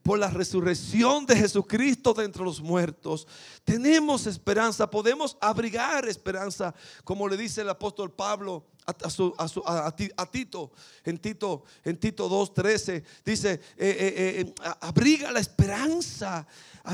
Por 0.05 0.21
la 0.21 0.31
resurrección 0.31 1.27
de 1.27 1.35
Jesucristo 1.35 2.15
de 2.15 2.25
entre 2.25 2.45
los 2.45 2.61
muertos, 2.61 3.27
tenemos 3.65 4.29
esperanza, 4.29 4.89
podemos 4.89 5.37
abrigar 5.41 6.07
esperanza, 6.09 6.73
como 7.03 7.27
le 7.27 7.37
dice 7.37 7.63
el 7.63 7.71
apóstol 7.71 8.13
Pablo 8.13 8.65
a, 8.87 10.27
Tito, 10.31 10.73
en 11.05 11.19
Tito, 11.19 11.65
en 11.85 11.99
Tito 11.99 12.31
2.13, 12.31 13.05
dice, 13.25 13.53
eh, 13.53 13.61
eh, 13.77 14.41
eh, 14.41 14.55
abriga 14.81 15.31
la 15.31 15.41
esperanza, 15.41 16.47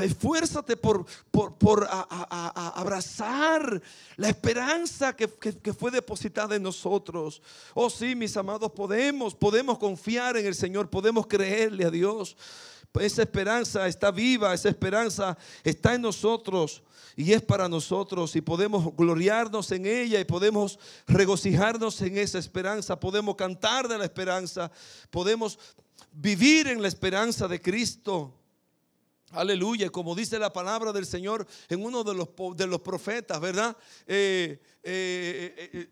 esfuérzate 0.02 0.76
por, 0.76 1.04
por, 1.30 1.88
abrazar 1.90 3.82
la 4.16 4.28
esperanza 4.28 5.14
que, 5.14 5.28
que, 5.28 5.72
fue 5.72 5.90
depositada 5.90 6.56
en 6.56 6.62
nosotros. 6.62 7.40
Oh 7.74 7.90
sí, 7.90 8.14
mis 8.14 8.36
amados, 8.36 8.72
podemos, 8.72 9.34
podemos 9.34 9.78
confiar 9.78 10.36
en 10.36 10.46
el 10.46 10.54
Señor, 10.54 10.90
podemos 10.90 11.26
creerle 11.26 11.84
a 11.84 11.90
Dios. 11.90 12.36
Esa 13.00 13.22
esperanza 13.22 13.88
está 13.88 14.10
viva, 14.10 14.54
esa 14.54 14.68
esperanza 14.68 15.36
está 15.64 15.94
en 15.94 16.02
nosotros 16.02 16.82
y 17.16 17.32
es 17.32 17.42
para 17.42 17.68
nosotros 17.68 18.34
y 18.36 18.40
podemos 18.40 18.94
gloriarnos 18.96 19.70
en 19.72 19.86
ella 19.86 20.20
y 20.20 20.24
podemos 20.24 20.78
regocijarnos 21.06 22.00
en 22.02 22.18
esa 22.18 22.38
esperanza, 22.38 22.98
podemos 22.98 23.34
cantar 23.34 23.88
de 23.88 23.98
la 23.98 24.04
esperanza, 24.04 24.70
podemos 25.10 25.58
vivir 26.12 26.68
en 26.68 26.80
la 26.82 26.88
esperanza 26.88 27.48
de 27.48 27.60
Cristo. 27.60 28.32
Aleluya, 29.34 29.90
como 29.90 30.14
dice 30.14 30.38
la 30.38 30.52
palabra 30.52 30.92
del 30.92 31.06
Señor 31.06 31.46
en 31.68 31.84
uno 31.84 32.04
de 32.04 32.14
los, 32.14 32.28
de 32.56 32.66
los 32.66 32.80
profetas, 32.80 33.40
¿verdad? 33.40 33.76
Eh, 34.06 34.60
eh, 34.82 35.70
eh, 35.72 35.88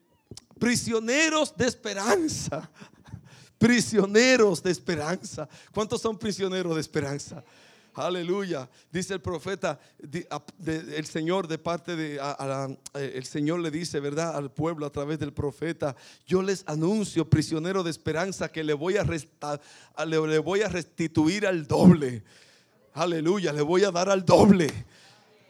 prisioneros 0.58 1.56
de 1.56 1.66
esperanza 1.66 2.70
prisioneros 3.58 4.60
de 4.60 4.72
esperanza. 4.72 5.48
¿Cuántos 5.72 6.02
son 6.02 6.18
prisioneros 6.18 6.74
de 6.74 6.80
esperanza? 6.80 7.44
Aleluya. 7.94 8.68
Dice 8.90 9.14
el 9.14 9.20
profeta, 9.20 9.78
el 10.66 11.06
Señor 11.06 11.46
de 11.46 11.58
parte 11.58 11.94
de, 11.94 12.18
el 12.94 13.24
Señor 13.24 13.60
le 13.60 13.70
dice, 13.70 14.00
¿verdad? 14.00 14.34
Al 14.34 14.50
pueblo 14.50 14.86
a 14.86 14.90
través 14.90 15.18
del 15.18 15.32
profeta, 15.32 15.94
yo 16.26 16.42
les 16.42 16.64
anuncio, 16.66 17.28
prisionero 17.28 17.82
de 17.82 17.90
esperanza, 17.90 18.50
que 18.50 18.64
le 18.64 18.72
voy 18.72 18.96
a, 18.96 19.04
le 20.06 20.38
voy 20.38 20.62
a 20.62 20.68
restituir 20.68 21.46
al 21.46 21.66
doble. 21.66 22.24
Aleluya, 22.94 23.52
le 23.52 23.62
voy 23.62 23.84
a 23.84 23.90
dar 23.90 24.10
al 24.10 24.24
doble. 24.24 24.70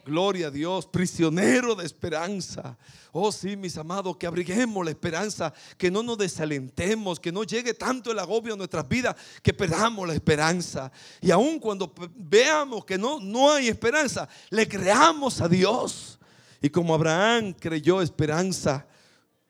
Gloria 0.04 0.48
a 0.48 0.50
Dios, 0.50 0.86
prisionero 0.86 1.76
de 1.76 1.86
esperanza. 1.86 2.76
Oh 3.12 3.30
sí, 3.30 3.56
mis 3.56 3.76
amados, 3.76 4.16
que 4.16 4.26
abriguemos 4.26 4.84
la 4.84 4.90
esperanza, 4.90 5.52
que 5.78 5.90
no 5.90 6.02
nos 6.02 6.18
desalentemos, 6.18 7.20
que 7.20 7.30
no 7.30 7.44
llegue 7.44 7.74
tanto 7.74 8.10
el 8.10 8.18
agobio 8.18 8.54
a 8.54 8.56
nuestras 8.56 8.88
vidas, 8.88 9.14
que 9.42 9.54
perdamos 9.54 10.08
la 10.08 10.14
esperanza. 10.14 10.90
Y 11.20 11.30
aun 11.30 11.60
cuando 11.60 11.92
veamos 12.16 12.84
que 12.84 12.98
no, 12.98 13.20
no 13.20 13.52
hay 13.52 13.68
esperanza, 13.68 14.28
le 14.50 14.66
creamos 14.66 15.40
a 15.40 15.48
Dios. 15.48 16.18
Y 16.60 16.70
como 16.70 16.94
Abraham 16.94 17.52
creyó 17.52 18.02
esperanza 18.02 18.86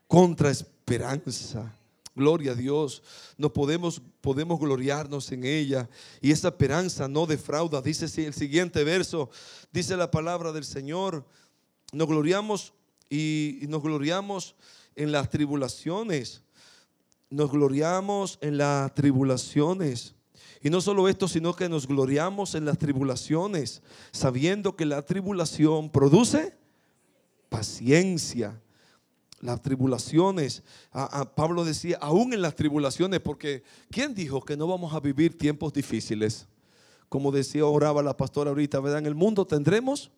contra 0.07 0.51
esperanza. 0.51 1.73
Gloria 2.14 2.52
a 2.52 2.54
Dios. 2.54 3.02
Nos 3.38 3.52
podemos, 3.52 4.02
podemos 4.21 4.61
gloriarnos 4.61 5.33
en 5.33 5.45
ella. 5.45 5.88
Y 6.21 6.31
esa 6.31 6.49
esperanza 6.49 7.09
no 7.09 7.26
defrauda. 7.26 7.81
Dice 7.81 8.04
el 8.25 8.35
siguiente 8.35 8.85
verso. 8.85 9.31
Dice 9.73 9.97
la 9.97 10.11
palabra 10.11 10.52
del 10.52 10.64
Señor. 10.64 11.25
Nos 11.92 12.09
gloriamos 12.09 12.75
y, 13.09 13.61
nos 13.69 13.83
gloriamos 13.83 14.54
en 14.95 15.11
las 15.11 15.31
tribulaciones. 15.31 16.42
Nos 17.31 17.50
gloriamos 17.50 18.38
en 18.42 18.59
las 18.59 18.95
tribulaciones. 18.95 20.14
Y 20.62 20.69
no 20.69 20.81
solo 20.81 21.09
esto, 21.09 21.28
sino 21.28 21.57
que 21.57 21.69
nos 21.69 21.87
gloriamos 21.88 22.54
en 22.54 22.66
las 22.66 22.78
tribulaciones, 22.78 23.83
sabiendo 24.12 24.76
que 24.76 24.85
la 24.85 25.02
tribulación 25.02 25.90
produce 25.90 26.57
paciencia 27.49 28.61
las 29.43 29.61
tribulaciones. 29.61 30.63
Pablo 31.35 31.65
decía, 31.65 31.99
aún 32.01 32.33
en 32.33 32.41
las 32.41 32.55
tribulaciones, 32.55 33.21
porque 33.21 33.63
¿quién 33.91 34.15
dijo 34.15 34.41
que 34.41 34.57
no 34.57 34.67
vamos 34.67 34.95
a 34.95 35.01
vivir 35.01 35.37
tiempos 35.37 35.75
difíciles? 35.75 36.47
Como 37.11 37.31
decía, 37.31 37.67
oraba 37.67 38.03
la 38.03 38.17
pastora 38.17 38.49
ahorita, 38.51 38.81
¿verdad? 38.81 39.01
En 39.01 39.07
el 39.07 39.15
mundo 39.15 39.47
tendremos 39.47 40.11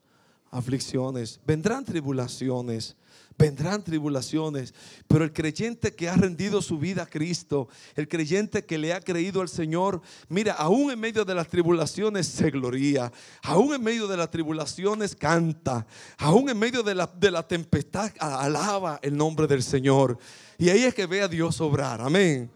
aflicciones, 0.55 1.41
vendrán 1.45 1.85
tribulaciones 1.85 2.97
vendrán 3.37 3.83
tribulaciones, 3.83 4.75
pero 5.09 5.25
el 5.25 5.33
creyente 5.33 5.95
que 5.95 6.09
ha 6.09 6.17
rendido 6.17 6.63
su 6.63 6.79
vida 6.79 7.03
a 7.03 7.07
Cristo, 7.07 7.69
el 7.97 8.09
creyente 8.09 8.65
que 8.65 8.79
le 8.79 8.93
ha 8.93 9.01
creído 9.01 9.41
al 9.41 9.49
Señor, 9.49 10.01
mira, 10.29 10.55
aún 10.55 10.91
en 10.91 11.01
medio 11.01 11.25
de 11.25 11.35
las 11.35 11.49
tribulaciones 11.49 12.27
se 12.27 12.51
gloría, 12.51 13.13
aún 13.43 13.75
en 13.75 13.83
medio 13.83 14.07
de 14.07 14.17
las 14.17 14.31
tribulaciones 14.31 15.17
canta, 15.17 15.87
aún 16.19 16.49
en 16.49 16.59
medio 16.59 16.83
de 16.83 16.95
la, 16.95 17.07
de 17.07 17.31
la 17.31 17.47
tempestad 17.47 18.13
alaba 18.19 19.01
el 19.03 19.17
nombre 19.17 19.47
del 19.47 19.63
Señor. 19.63 20.19
Y 20.59 20.69
ahí 20.69 20.85
es 20.85 20.95
que 20.95 21.07
ve 21.07 21.23
a 21.23 21.29
Dios 21.29 21.61
obrar, 21.61 22.01
amén. 22.01 22.51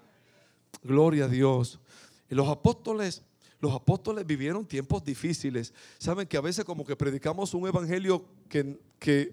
Gloria 0.82 1.24
a 1.24 1.28
Dios. 1.28 1.80
Y 2.30 2.34
los 2.34 2.48
apóstoles 2.48 3.22
los 3.60 3.74
apóstoles 3.74 4.26
vivieron 4.26 4.64
tiempos 4.64 5.04
difíciles. 5.04 5.72
Saben 5.98 6.26
que 6.26 6.36
a 6.36 6.40
veces 6.40 6.64
como 6.64 6.84
que 6.84 6.96
predicamos 6.96 7.54
un 7.54 7.66
evangelio 7.66 8.24
que, 8.48 8.78
que 8.98 9.32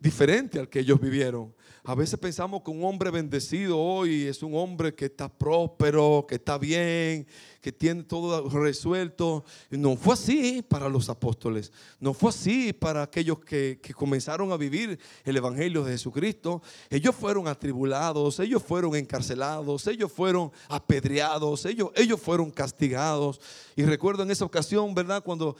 diferente 0.00 0.58
al 0.58 0.68
que 0.68 0.80
ellos 0.80 1.00
vivieron. 1.00 1.54
A 1.82 1.94
veces 1.94 2.18
pensamos 2.18 2.62
que 2.62 2.70
un 2.70 2.84
hombre 2.84 3.10
bendecido 3.10 3.78
hoy 3.78 4.24
es 4.26 4.42
un 4.42 4.54
hombre 4.54 4.94
que 4.94 5.06
está 5.06 5.28
próspero, 5.30 6.26
que 6.28 6.34
está 6.34 6.58
bien, 6.58 7.26
que 7.62 7.72
tiene 7.72 8.02
todo 8.02 8.48
resuelto. 8.50 9.44
No 9.70 9.96
fue 9.96 10.12
así 10.12 10.62
para 10.62 10.90
los 10.90 11.08
apóstoles. 11.08 11.72
No 11.98 12.12
fue 12.12 12.30
así 12.30 12.74
para 12.74 13.02
aquellos 13.02 13.40
que, 13.40 13.80
comenzaron 13.96 14.52
a 14.52 14.58
vivir 14.58 14.98
el 15.24 15.36
Evangelio 15.38 15.82
de 15.82 15.92
Jesucristo. 15.92 16.62
Ellos 16.90 17.14
fueron 17.14 17.48
atribulados, 17.48 18.40
ellos 18.40 18.62
fueron 18.62 18.94
encarcelados, 18.94 19.86
ellos 19.86 20.12
fueron 20.12 20.52
apedreados, 20.68 21.64
ellos, 21.64 21.90
ellos 21.96 22.20
fueron 22.20 22.50
castigados. 22.50 23.40
Y 23.74 23.84
recuerdo 23.84 24.22
en 24.22 24.30
esa 24.30 24.44
ocasión, 24.44 24.94
¿verdad? 24.94 25.24
Cuando 25.24 25.56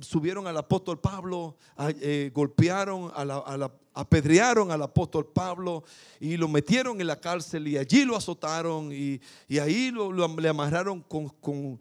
subieron 0.00 0.46
al 0.46 0.56
apóstol 0.56 1.00
Pablo, 1.00 1.56
eh, 2.00 2.30
golpearon 2.32 3.10
a 3.14 3.24
la, 3.24 3.38
a 3.38 3.56
la 3.56 3.72
apedrearon 3.94 4.72
al 4.72 4.82
apóstol 4.82 5.26
Pablo 5.32 5.84
y 6.18 6.36
lo 6.36 6.48
metieron 6.48 7.00
en 7.00 7.06
la 7.06 7.20
cárcel 7.20 7.68
y 7.68 7.78
allí 7.78 8.04
lo 8.04 8.16
azotaron 8.16 8.92
y, 8.92 9.20
ahí 9.58 9.90
lo, 9.92 10.12
le 10.12 10.48
amarraron 10.48 11.00
con, 11.00 11.80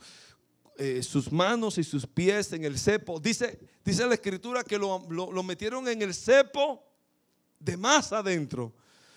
eh, 0.78 1.02
sus 1.04 1.32
manos 1.32 1.78
y 1.78 1.84
sus 1.84 2.06
pies 2.06 2.54
en 2.54 2.66
el 2.66 2.78
cepo. 2.78 3.20
Dice, 3.20 3.60
dice 3.84 4.06
la 4.06 4.14
escritura 4.14 4.64
que 4.64 4.78
lo, 4.78 5.00
metieron 5.44 5.88
en 5.88 6.02
el 6.04 6.14
cepo 6.14 6.84
de 7.60 7.76
más 7.76 8.14
adentro. 8.14 8.74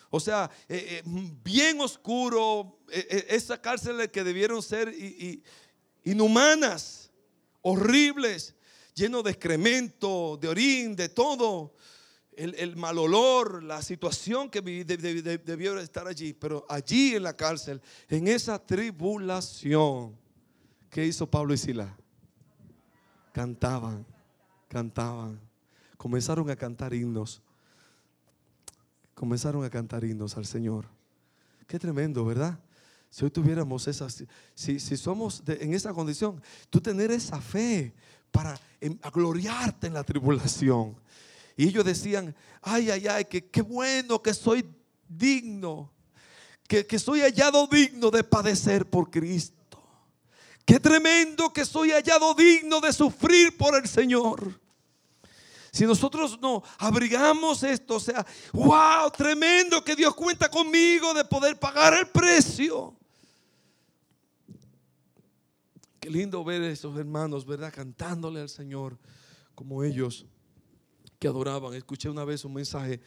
O 0.08 0.18
sea, 0.18 0.50
eh, 0.68 1.02
eh, 1.04 1.30
bien 1.44 1.80
oscuro, 1.80 2.78
esa 2.88 3.60
cárcel 3.60 4.10
que 4.10 4.24
debieron 4.24 4.62
ser 4.62 4.94
inhumanas, 6.04 7.10
horribles, 7.60 8.54
lleno 8.94 9.22
de 9.22 9.32
excremento, 9.32 10.38
de 10.40 10.48
orín, 10.48 10.96
de 10.96 11.10
todo 11.10 11.74
el, 12.36 12.76
mal 12.76 12.98
olor, 12.98 13.62
la 13.62 13.80
situación 13.82 14.50
que 14.50 14.60
debió 14.60 15.78
estar 15.78 16.06
allí, 16.06 16.32
pero 16.34 16.66
allí 16.68 17.14
en 17.14 17.22
la 17.22 17.34
cárcel, 17.34 17.80
en 18.08 18.28
esa 18.28 18.58
tribulación, 18.58 20.14
¿qué 20.90 21.06
hizo 21.06 21.28
Pablo 21.28 21.54
y 21.54 21.58
Sila? 21.58 21.96
Cantaban, 23.32 24.06
cantaban, 24.68 25.40
comenzaron 25.96 26.48
a 26.50 26.56
cantar 26.56 26.92
himnos, 26.92 27.42
comenzaron 29.14 29.64
a 29.64 29.70
cantar 29.70 30.04
himnos 30.04 30.36
al 30.36 30.46
Señor. 30.46 30.86
Qué 31.66 31.78
tremendo, 31.78 32.24
¿verdad? 32.24 32.58
Si 33.10 33.24
hoy 33.24 33.30
tuviéramos 33.30 33.88
esa, 33.88 34.08
si, 34.10 34.78
si 34.78 34.96
somos 34.96 35.42
en 35.46 35.72
esa 35.72 35.94
condición, 35.94 36.40
tú 36.68 36.80
tener 36.80 37.10
esa 37.10 37.40
fe 37.40 37.94
para 38.30 38.60
gloriarte 39.10 39.86
en 39.86 39.94
la 39.94 40.04
tribulación 40.04 40.96
y 41.56 41.68
ellos 41.68 41.84
decían, 41.84 42.36
ay, 42.60 42.90
ay, 42.90 43.06
ay, 43.08 43.24
que 43.24 43.48
qué 43.48 43.62
bueno 43.62 44.22
que 44.22 44.34
soy 44.34 44.68
digno, 45.08 45.90
que, 46.68 46.86
que 46.86 46.98
soy 46.98 47.20
hallado 47.20 47.66
digno 47.66 48.10
de 48.10 48.22
padecer 48.22 48.88
por 48.88 49.10
Cristo. 49.10 49.56
Qué 50.66 50.78
tremendo 50.78 51.52
que 51.52 51.64
soy 51.64 51.92
hallado 51.92 52.34
digno 52.34 52.80
de 52.80 52.92
sufrir 52.92 53.56
por 53.56 53.74
el 53.74 53.88
Señor. 53.88 54.60
Si 55.72 55.84
nosotros 55.84 56.38
no 56.40 56.62
abrigamos 56.78 57.62
esto, 57.62 57.96
o 57.96 58.00
sea, 58.00 58.26
wow, 58.52 59.10
tremendo 59.16 59.82
que 59.84 59.94
Dios 59.94 60.14
cuenta 60.14 60.50
conmigo 60.50 61.14
de 61.14 61.24
poder 61.24 61.58
pagar 61.58 61.94
el 61.94 62.08
precio. 62.08 62.96
Qué 66.00 66.10
lindo 66.10 66.44
ver 66.44 66.62
a 66.62 66.68
esos 66.68 66.98
hermanos, 66.98 67.46
¿verdad? 67.46 67.72
Cantándole 67.74 68.40
al 68.40 68.48
Señor 68.48 68.98
como 69.54 69.82
ellos 69.84 70.26
que 71.18 71.28
adoraban. 71.28 71.74
Escuché 71.74 72.08
una 72.08 72.24
vez 72.24 72.44
un 72.44 72.54
mensaje 72.54 73.00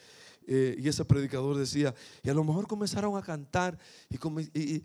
eh, 0.47 0.75
y 0.79 0.87
ese 0.87 1.05
predicador 1.05 1.57
decía, 1.57 1.93
y 2.23 2.29
a 2.29 2.33
lo 2.33 2.43
mejor 2.43 2.67
comenzaron 2.67 3.15
a 3.17 3.21
cantar 3.21 3.77
y, 4.09 4.83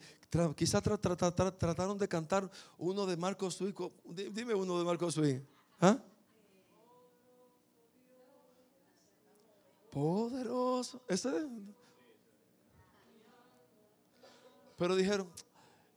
quizás 0.54 0.82
trataron 0.82 1.96
de 1.96 2.08
cantar 2.08 2.50
uno 2.76 3.06
de 3.06 3.16
Marcos 3.16 3.54
Sui. 3.54 3.74
Dime 4.32 4.54
uno 4.54 4.78
de 4.78 4.84
Marcos 4.84 5.14
Sui. 5.14 5.42
¿Ah? 5.80 5.98
Poderoso. 9.90 11.00
¿Ese? 11.08 11.30
Pero 14.76 14.96
dijeron, 14.96 15.30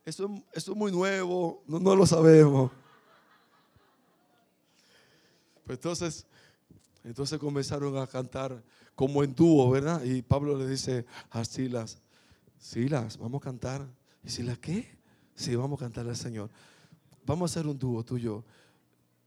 eso, 0.04 0.30
es 0.52 0.68
muy 0.68 0.92
nuevo, 0.92 1.62
no, 1.66 1.78
no 1.78 1.94
lo 1.94 2.06
sabemos. 2.06 2.70
Pues 5.66 5.76
entonces 5.76 6.26
entonces 7.04 7.38
comenzaron 7.38 7.96
a 7.96 8.06
cantar 8.06 8.62
como 8.94 9.22
en 9.22 9.34
dúo, 9.34 9.70
¿verdad? 9.70 10.02
Y 10.02 10.22
Pablo 10.22 10.56
le 10.58 10.68
dice 10.68 11.06
a 11.30 11.44
Silas, 11.44 11.98
Silas, 12.58 13.16
vamos 13.16 13.40
a 13.40 13.44
cantar. 13.44 13.86
¿Y 14.24 14.30
Silas 14.30 14.58
qué? 14.58 14.98
Sí, 15.34 15.54
vamos 15.54 15.80
a 15.80 15.84
cantar 15.84 16.08
al 16.08 16.16
Señor. 16.16 16.50
Vamos 17.24 17.50
a 17.50 17.60
hacer 17.60 17.70
un 17.70 17.78
dúo 17.78 18.04
tú 18.04 18.16
y 18.16 18.22
yo. 18.22 18.44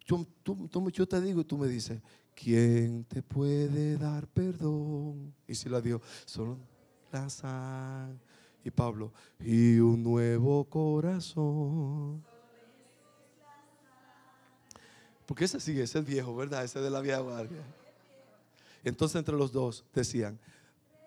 Yo, 0.05 1.07
te 1.07 1.21
digo 1.21 1.41
y 1.41 1.45
tú 1.45 1.57
me 1.57 1.67
dices, 1.67 2.01
¿quién 2.35 3.05
te 3.05 3.23
puede 3.23 3.97
dar 3.97 4.27
perdón? 4.27 5.33
Y 5.47 5.55
Silas 5.55 5.83
dijo, 5.83 6.01
solo 6.25 6.57
la 7.11 7.29
sangre. 7.29 8.19
Y 8.63 8.69
Pablo, 8.69 9.11
y 9.39 9.79
un 9.79 10.03
nuevo 10.03 10.65
corazón. 10.65 12.23
Porque 15.31 15.45
ese 15.45 15.61
sigue, 15.61 15.83
ese 15.83 15.99
es 15.99 16.05
viejo, 16.05 16.35
¿verdad? 16.35 16.61
Ese 16.65 16.81
de 16.81 16.89
la 16.89 16.99
vieja 16.99 17.19
guardia. 17.19 17.63
Entonces 18.83 19.15
entre 19.15 19.33
los 19.37 19.53
dos 19.53 19.85
decían, 19.93 20.37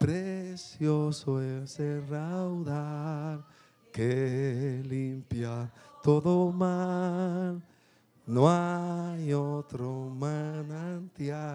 precioso 0.00 1.42
es 1.42 1.78
el 1.78 2.08
raudal 2.08 3.44
que 3.92 4.82
limpia 4.88 5.70
todo 6.02 6.50
mal. 6.50 7.62
No 8.24 8.50
hay 8.50 9.34
otro 9.34 10.08
manantial. 10.08 11.46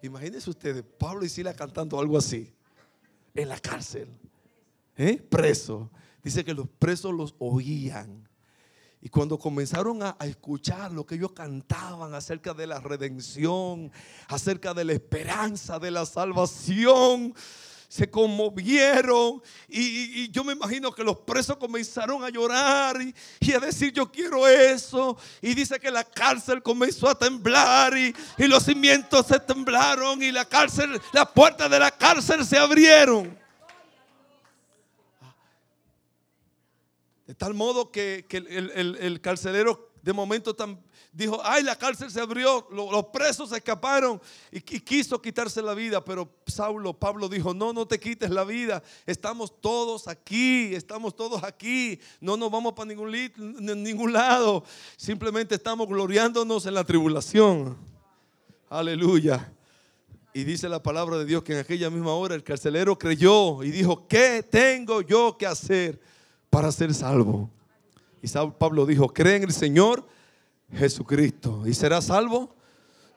Imagínense 0.00 0.48
ustedes, 0.48 0.82
Pablo 0.98 1.22
y 1.26 1.28
Sila 1.28 1.52
cantando 1.52 2.00
algo 2.00 2.16
así, 2.16 2.50
en 3.34 3.50
la 3.50 3.60
cárcel, 3.60 4.08
¿eh? 4.96 5.22
preso. 5.28 5.90
Dice 6.22 6.44
que 6.44 6.54
los 6.54 6.68
presos 6.68 7.14
los 7.14 7.34
oían. 7.38 8.28
Y 9.02 9.08
cuando 9.08 9.38
comenzaron 9.38 10.02
a, 10.02 10.16
escuchar 10.20 10.92
lo 10.92 11.06
que 11.06 11.14
ellos 11.14 11.32
cantaban 11.32 12.12
acerca 12.12 12.52
de 12.52 12.66
la 12.66 12.80
redención, 12.80 13.90
acerca 14.28 14.74
de 14.74 14.84
la 14.84 14.92
esperanza, 14.92 15.78
de 15.78 15.90
la 15.90 16.04
salvación, 16.04 17.34
se 17.88 18.08
conmovieron 18.08 19.42
y, 19.68 20.30
yo 20.30 20.44
me 20.44 20.52
imagino 20.52 20.92
que 20.92 21.02
los 21.02 21.18
presos 21.18 21.56
comenzaron 21.56 22.22
a 22.22 22.28
llorar 22.28 22.98
y, 23.00 23.52
a 23.52 23.58
decir 23.58 23.92
yo 23.92 24.12
quiero 24.12 24.46
eso. 24.46 25.16
Y 25.40 25.54
dice 25.54 25.80
que 25.80 25.90
la 25.90 26.04
cárcel 26.04 26.62
comenzó 26.62 27.08
a 27.08 27.18
temblar 27.18 27.96
y, 27.96 28.14
y 28.36 28.46
los 28.46 28.64
cimientos 28.64 29.26
se 29.26 29.40
temblaron 29.40 30.22
y 30.22 30.30
la 30.30 30.44
cárcel, 30.44 31.00
las 31.12 31.28
puertas 31.30 31.70
de 31.70 31.78
la 31.78 31.90
cárcel 31.90 32.44
se 32.44 32.58
abrieron. 32.58 33.39
De 37.30 37.36
tal 37.36 37.54
modo 37.54 37.92
que, 37.92 38.26
el, 38.28 39.20
carcelero 39.20 39.92
de 40.02 40.12
momento 40.12 40.56
dijo, 41.12 41.40
ay, 41.44 41.62
la 41.62 41.76
cárcel 41.76 42.10
se 42.10 42.20
abrió, 42.20 42.66
los, 42.72 43.04
presos 43.12 43.50
se 43.50 43.58
escaparon 43.58 44.20
y, 44.50 44.60
quiso 44.60 45.22
quitarse 45.22 45.62
la 45.62 45.74
vida, 45.74 46.04
pero 46.04 46.28
Saulo, 46.44 46.92
Pablo 46.92 47.28
dijo, 47.28 47.54
no, 47.54 47.72
no 47.72 47.86
te 47.86 48.00
quites 48.00 48.30
la 48.30 48.42
vida, 48.42 48.82
estamos 49.06 49.60
todos 49.60 50.08
aquí, 50.08 50.74
estamos 50.74 51.14
todos 51.14 51.44
aquí, 51.44 52.00
no 52.20 52.36
nos 52.36 52.50
vamos 52.50 52.72
para 52.72 52.88
ningún, 52.88 53.12
ningún 53.80 54.12
lado, 54.12 54.64
simplemente 54.96 55.54
estamos 55.54 55.86
gloriándonos 55.86 56.66
en 56.66 56.74
la 56.74 56.82
tribulación. 56.82 57.76
Aleluya. 58.68 59.52
Y 60.34 60.42
dice 60.42 60.68
la 60.68 60.82
palabra 60.82 61.16
de 61.16 61.26
Dios 61.26 61.44
que 61.44 61.52
en 61.52 61.60
aquella 61.60 61.90
misma 61.90 62.12
hora 62.12 62.34
el 62.34 62.42
carcelero 62.42 62.98
creyó 62.98 63.62
y 63.62 63.70
dijo, 63.70 64.08
¿qué 64.08 64.42
tengo 64.42 65.00
yo 65.02 65.36
que 65.38 65.46
hacer 65.46 66.09
para 66.50 66.70
ser 66.72 66.92
salvo? 66.92 67.48
Y 68.22 68.28
Pablo 68.58 68.84
dijo, 68.84 69.08
cree 69.08 69.36
en 69.36 69.44
el 69.44 69.52
Señor 69.52 70.06
Jesucristo 70.72 71.62
y 71.66 71.74
serás 71.74 72.06
salvo 72.06 72.54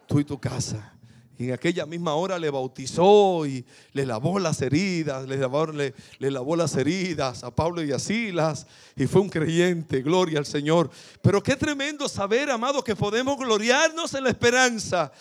tú 0.07 0.19
y 0.19 0.23
tu 0.23 0.39
casa. 0.39 0.93
Y 1.37 1.45
en 1.45 1.53
aquella 1.53 1.85
misma 1.85 2.13
hora 2.13 2.37
le 2.37 2.49
bautizó 2.49 3.45
y 3.45 3.65
le 3.91 4.05
lavó 4.05 4.37
las 4.37 4.61
heridas, 4.61 5.27
le 5.27 5.37
lavó, 5.37 5.65
le, 5.65 5.93
lavó 6.19 6.55
las 6.55 6.75
heridas 6.75 7.43
a 7.43 7.53
Pablo 7.53 7.83
y 7.83 7.91
a 7.91 7.97
Silas. 7.97 8.67
Y 8.95 9.07
fue 9.07 9.21
un 9.21 9.29
creyente, 9.29 10.01
gloria 10.01 10.37
al 10.37 10.45
Señor. 10.45 10.91
Pero 11.21 11.41
qué 11.41 11.55
tremendo 11.55 12.07
saber, 12.07 12.51
amado, 12.51 12.83
que 12.83 12.95
podemos 12.95 13.37
gloriarnos 13.37 14.13
en 14.13 14.25
la 14.25 14.29
esperanza. 14.29 15.11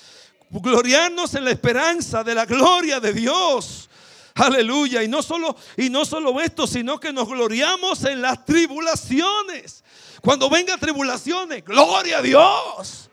Gloriarnos 0.51 1.35
en 1.35 1.45
la 1.45 1.51
esperanza 1.51 2.23
de 2.23 2.35
la 2.35 2.45
gloria 2.45 3.01
de 3.01 3.15
Dios. 3.15 3.89
Aleluya. 4.35 5.03
Y 5.03 5.09
no 5.09 5.23
solo, 5.23 5.57
y 5.77 5.91
no 5.91 6.05
solo 6.05 6.41
esto, 6.41 6.67
sino 6.67 6.99
que 6.99 7.13
nos 7.13 7.29
gloriamos 7.29 8.05
en 8.05 8.23
las 8.23 8.45
tribulaciones. 8.45 9.85
Cuando 10.21 10.49
vengan 10.49 10.79
tribulaciones, 10.79 11.65
gloria 11.65 12.19
a 12.19 12.23
Dios. 12.23 13.11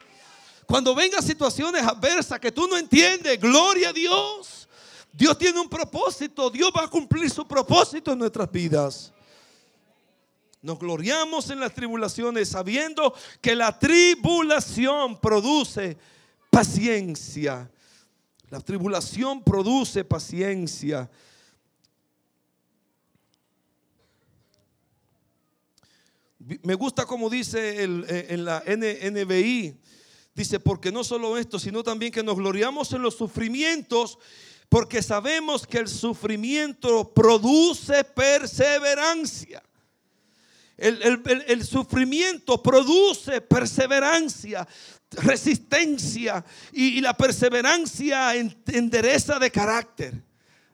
Cuando 0.65 0.93
vengan 0.93 1.23
situaciones 1.23 1.83
adversas 1.83 2.39
que 2.39 2.51
tú 2.51 2.67
no 2.67 2.77
entiendes, 2.77 3.39
gloria 3.39 3.89
a 3.89 3.93
Dios. 3.93 4.67
Dios 5.11 5.37
tiene 5.37 5.59
un 5.59 5.67
propósito, 5.67 6.49
Dios 6.49 6.71
va 6.75 6.83
a 6.83 6.87
cumplir 6.87 7.29
su 7.29 7.47
propósito 7.47 8.11
en 8.11 8.19
nuestras 8.19 8.51
vidas. 8.51 9.11
Nos 10.61 10.77
gloriamos 10.77 11.49
en 11.49 11.59
las 11.59 11.73
tribulaciones 11.73 12.49
sabiendo 12.49 13.13
que 13.41 13.55
la 13.55 13.77
tribulación 13.79 15.19
produce 15.19 15.97
paciencia. 16.49 17.69
La 18.49 18.59
tribulación 18.59 19.43
produce 19.43 20.03
paciencia. 20.03 21.09
Me 26.63 26.73
gusta 26.73 27.05
como 27.05 27.29
dice 27.29 27.83
eh, 27.83 28.25
en 28.29 28.45
la 28.45 28.63
NBI, 28.65 29.77
Dice, 30.39 30.57
porque 30.57 30.89
no 30.89 31.03
solo 31.03 31.37
esto, 31.37 31.59
sino 31.59 31.83
también 31.83 32.13
que 32.13 32.23
nos 32.23 32.37
gloriamos 32.37 32.93
en 32.93 33.01
los 33.01 33.15
sufrimientos, 33.15 34.17
porque 34.69 35.01
sabemos 35.03 35.67
que 35.67 35.79
el 35.79 35.89
sufrimiento 35.89 37.13
produce 37.13 38.05
perseverancia. 38.05 39.61
El, 40.79 41.65
sufrimiento 41.65 42.63
produce 42.63 43.41
perseverancia, 43.41 44.67
resistencia 45.11 46.43
y, 46.71 47.01
la 47.01 47.15
perseverancia 47.15 48.35
endereza 48.35 49.39
de 49.39 49.51
carácter. 49.51 50.13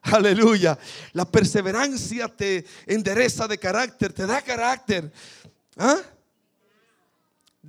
Aleluya. 0.04 0.78
La 1.14 1.26
perseverancia 1.26 2.28
te 2.28 2.66
endereza 2.86 3.48
de 3.48 3.58
carácter, 3.58 4.14
te 4.14 4.28
da 4.28 4.42
carácter. 4.42 5.12
¿Ah? 5.76 6.00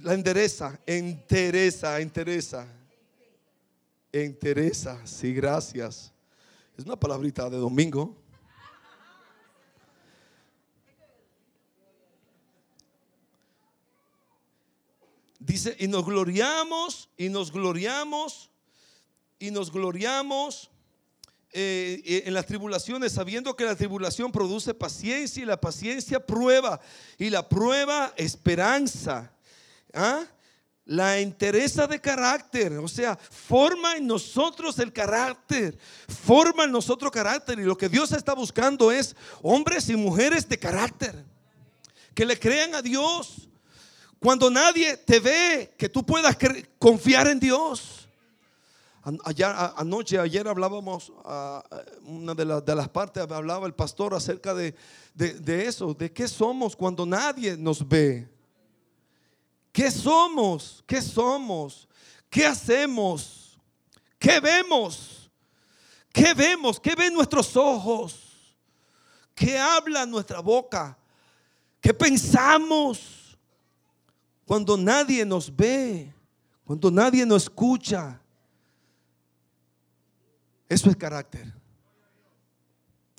La 0.03 0.13
endereza, 0.13 0.79
entereza, 0.85 1.99
entereza. 2.01 2.67
Entereza, 4.13 5.01
sí, 5.07 5.33
gracias. 5.33 6.13
Es 6.77 6.85
una 6.85 6.97
palabrita 6.97 7.49
de 7.49 7.57
domingo. 7.57 8.15
Dice, 15.47 15.77
y 15.79 15.87
nos 15.87 16.05
gloriamos, 16.05 17.09
y 17.17 17.29
nos 17.29 17.53
gloriamos, 17.53 18.51
y 19.39 19.53
nos 19.53 19.71
gloriamos 19.71 20.71
eh, 21.53 22.03
eh, 22.05 22.23
en 22.27 22.35
las 22.35 22.47
tribulaciones, 22.47 23.13
sabiendo 23.13 23.55
que 23.55 23.65
la 23.65 23.77
tribulación 23.77 24.33
produce 24.33 24.75
paciencia 24.75 25.41
y 25.41 25.47
la 25.47 25.61
paciencia 25.61 26.19
prueba, 26.19 26.81
y 27.17 27.31
la 27.31 27.49
prueba 27.49 28.13
esperanza. 28.17 29.33
¿Ah? 29.95 30.25
La 30.85 31.21
interesa 31.21 31.87
de 31.87 32.01
carácter, 32.01 32.73
o 32.79 32.89
sea, 32.89 33.17
forma 33.17 33.95
en 33.95 34.09
nosotros 34.09 34.81
el 34.81 34.93
carácter, 34.93 35.79
forma 36.09 36.65
en 36.65 36.73
nosotros 36.73 37.13
carácter. 37.13 37.61
Y 37.61 37.63
lo 37.63 37.79
que 37.79 37.89
Dios 37.89 38.11
está 38.11 38.35
buscando 38.35 38.91
es 38.91 39.15
hombres 39.43 39.89
y 39.91 39.95
mujeres 39.95 40.49
de 40.49 40.59
carácter, 40.59 41.25
que 42.15 42.25
le 42.25 42.37
crean 42.37 42.75
a 42.75 42.83
Dios. 42.83 43.47
Cuando 44.21 44.51
nadie 44.51 44.97
te 44.97 45.21
ve, 45.21 45.75
que 45.77 45.89
tú 45.89 46.05
puedas 46.05 46.37
confiar 46.79 47.29
en 47.29 47.39
Dios. 47.39 48.09
Ayer, 49.25 49.47
anoche, 49.77 50.19
ayer 50.19 50.49
hablábamos, 50.49 51.13
una 52.03 52.35
de, 52.35 52.61
de, 52.61 52.75
las 52.75 52.89
partes 52.89 53.23
hablaba 53.23 53.67
el 53.67 53.75
pastor 53.75 54.15
acerca 54.15 54.53
de, 54.53 54.75
de 55.15 55.67
eso, 55.67 55.95
de 55.95 56.13
qué 56.13 56.27
somos 56.27 56.75
cuando 56.75 57.07
nadie 57.07 57.57
nos 57.57 57.87
ve. 57.87 58.29
¿Qué 59.71 59.91
somos? 59.91 60.83
¿Qué 60.87 61.01
somos? 61.03 61.87
¿Qué 62.29 62.47
hacemos? 62.47 63.59
¿Qué 64.19 64.41
vemos? 64.41 65.31
¿Qué 66.13 66.33
vemos? 66.33 66.81
¿Qué 66.81 66.95
ven 66.95 67.13
nuestros 67.13 67.55
ojos? 67.57 68.57
¿Qué 69.35 69.59
habla 69.59 70.07
nuestra 70.07 70.41
boca? 70.41 70.99
¿Qué 71.79 71.93
pensamos? 71.93 73.16
Cuando 74.47 74.77
nadie 74.77 75.27
nos 75.27 75.55
ve, 75.55 76.15
cuando 76.65 76.91
nadie 76.91 77.27
nos 77.27 77.45
escucha. 77.45 78.21
Eso 80.69 80.89
es 80.89 80.97
carácter. 80.97 81.53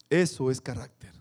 Eso 0.10 0.50
es 0.50 0.60
carácter. 0.60 1.12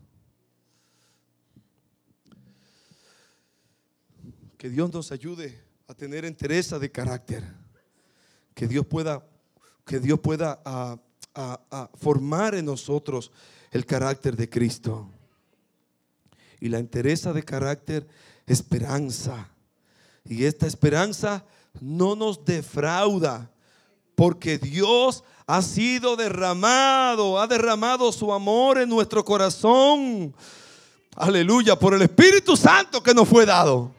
Que 4.56 4.70
Dios 4.70 4.92
nos 4.92 5.12
ayude 5.12 5.60
a 5.88 5.94
tener 5.94 6.24
entereza 6.24 6.78
de 6.78 6.90
carácter. 6.90 7.44
Que 8.54 8.66
Dios 8.66 8.86
pueda, 8.86 9.24
que 9.84 10.00
Dios 10.00 10.18
pueda 10.20 10.60
a, 10.64 10.98
formar 11.94 12.54
en 12.54 12.64
nosotros 12.64 13.30
el 13.70 13.84
carácter 13.84 14.36
de 14.36 14.48
Cristo. 14.48 15.10
Y 16.60 16.68
la 16.68 16.78
entereza 16.78 17.32
de 17.32 17.42
carácter, 17.42 18.08
esperanza. 18.46 19.50
Y 20.28 20.44
esta 20.44 20.66
esperanza 20.66 21.44
no 21.80 22.16
nos 22.16 22.44
defrauda, 22.44 23.50
porque 24.14 24.58
Dios 24.58 25.24
ha 25.46 25.62
sido 25.62 26.16
derramado, 26.16 27.38
ha 27.40 27.46
derramado 27.46 28.10
su 28.12 28.32
amor 28.32 28.78
en 28.78 28.88
nuestro 28.88 29.24
corazón. 29.24 30.34
Aleluya, 31.14 31.78
por 31.78 31.94
el 31.94 32.02
Espíritu 32.02 32.56
Santo 32.56 33.02
que 33.02 33.14
nos 33.14 33.28
fue 33.28 33.46
dado. 33.46 33.94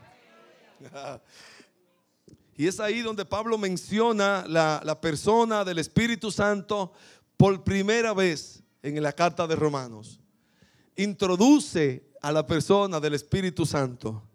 Y 2.58 2.68
es 2.68 2.80
ahí 2.80 3.02
donde 3.02 3.24
Pablo 3.24 3.58
menciona 3.58 4.44
la, 4.48 5.00
persona 5.00 5.64
del 5.64 5.78
Espíritu 5.78 6.32
Santo 6.32 6.92
por 7.38 7.64
primera 7.64 8.14
vez 8.14 8.64
en 8.82 9.02
la 9.02 9.14
carta 9.14 9.46
de 9.46 9.56
Romanos. 9.56 10.20
Introduce 10.96 12.10
a 12.22 12.32
la 12.32 12.46
persona 12.46 13.00
del 13.00 13.14
Espíritu 13.14 13.66
Santo. 13.66 14.27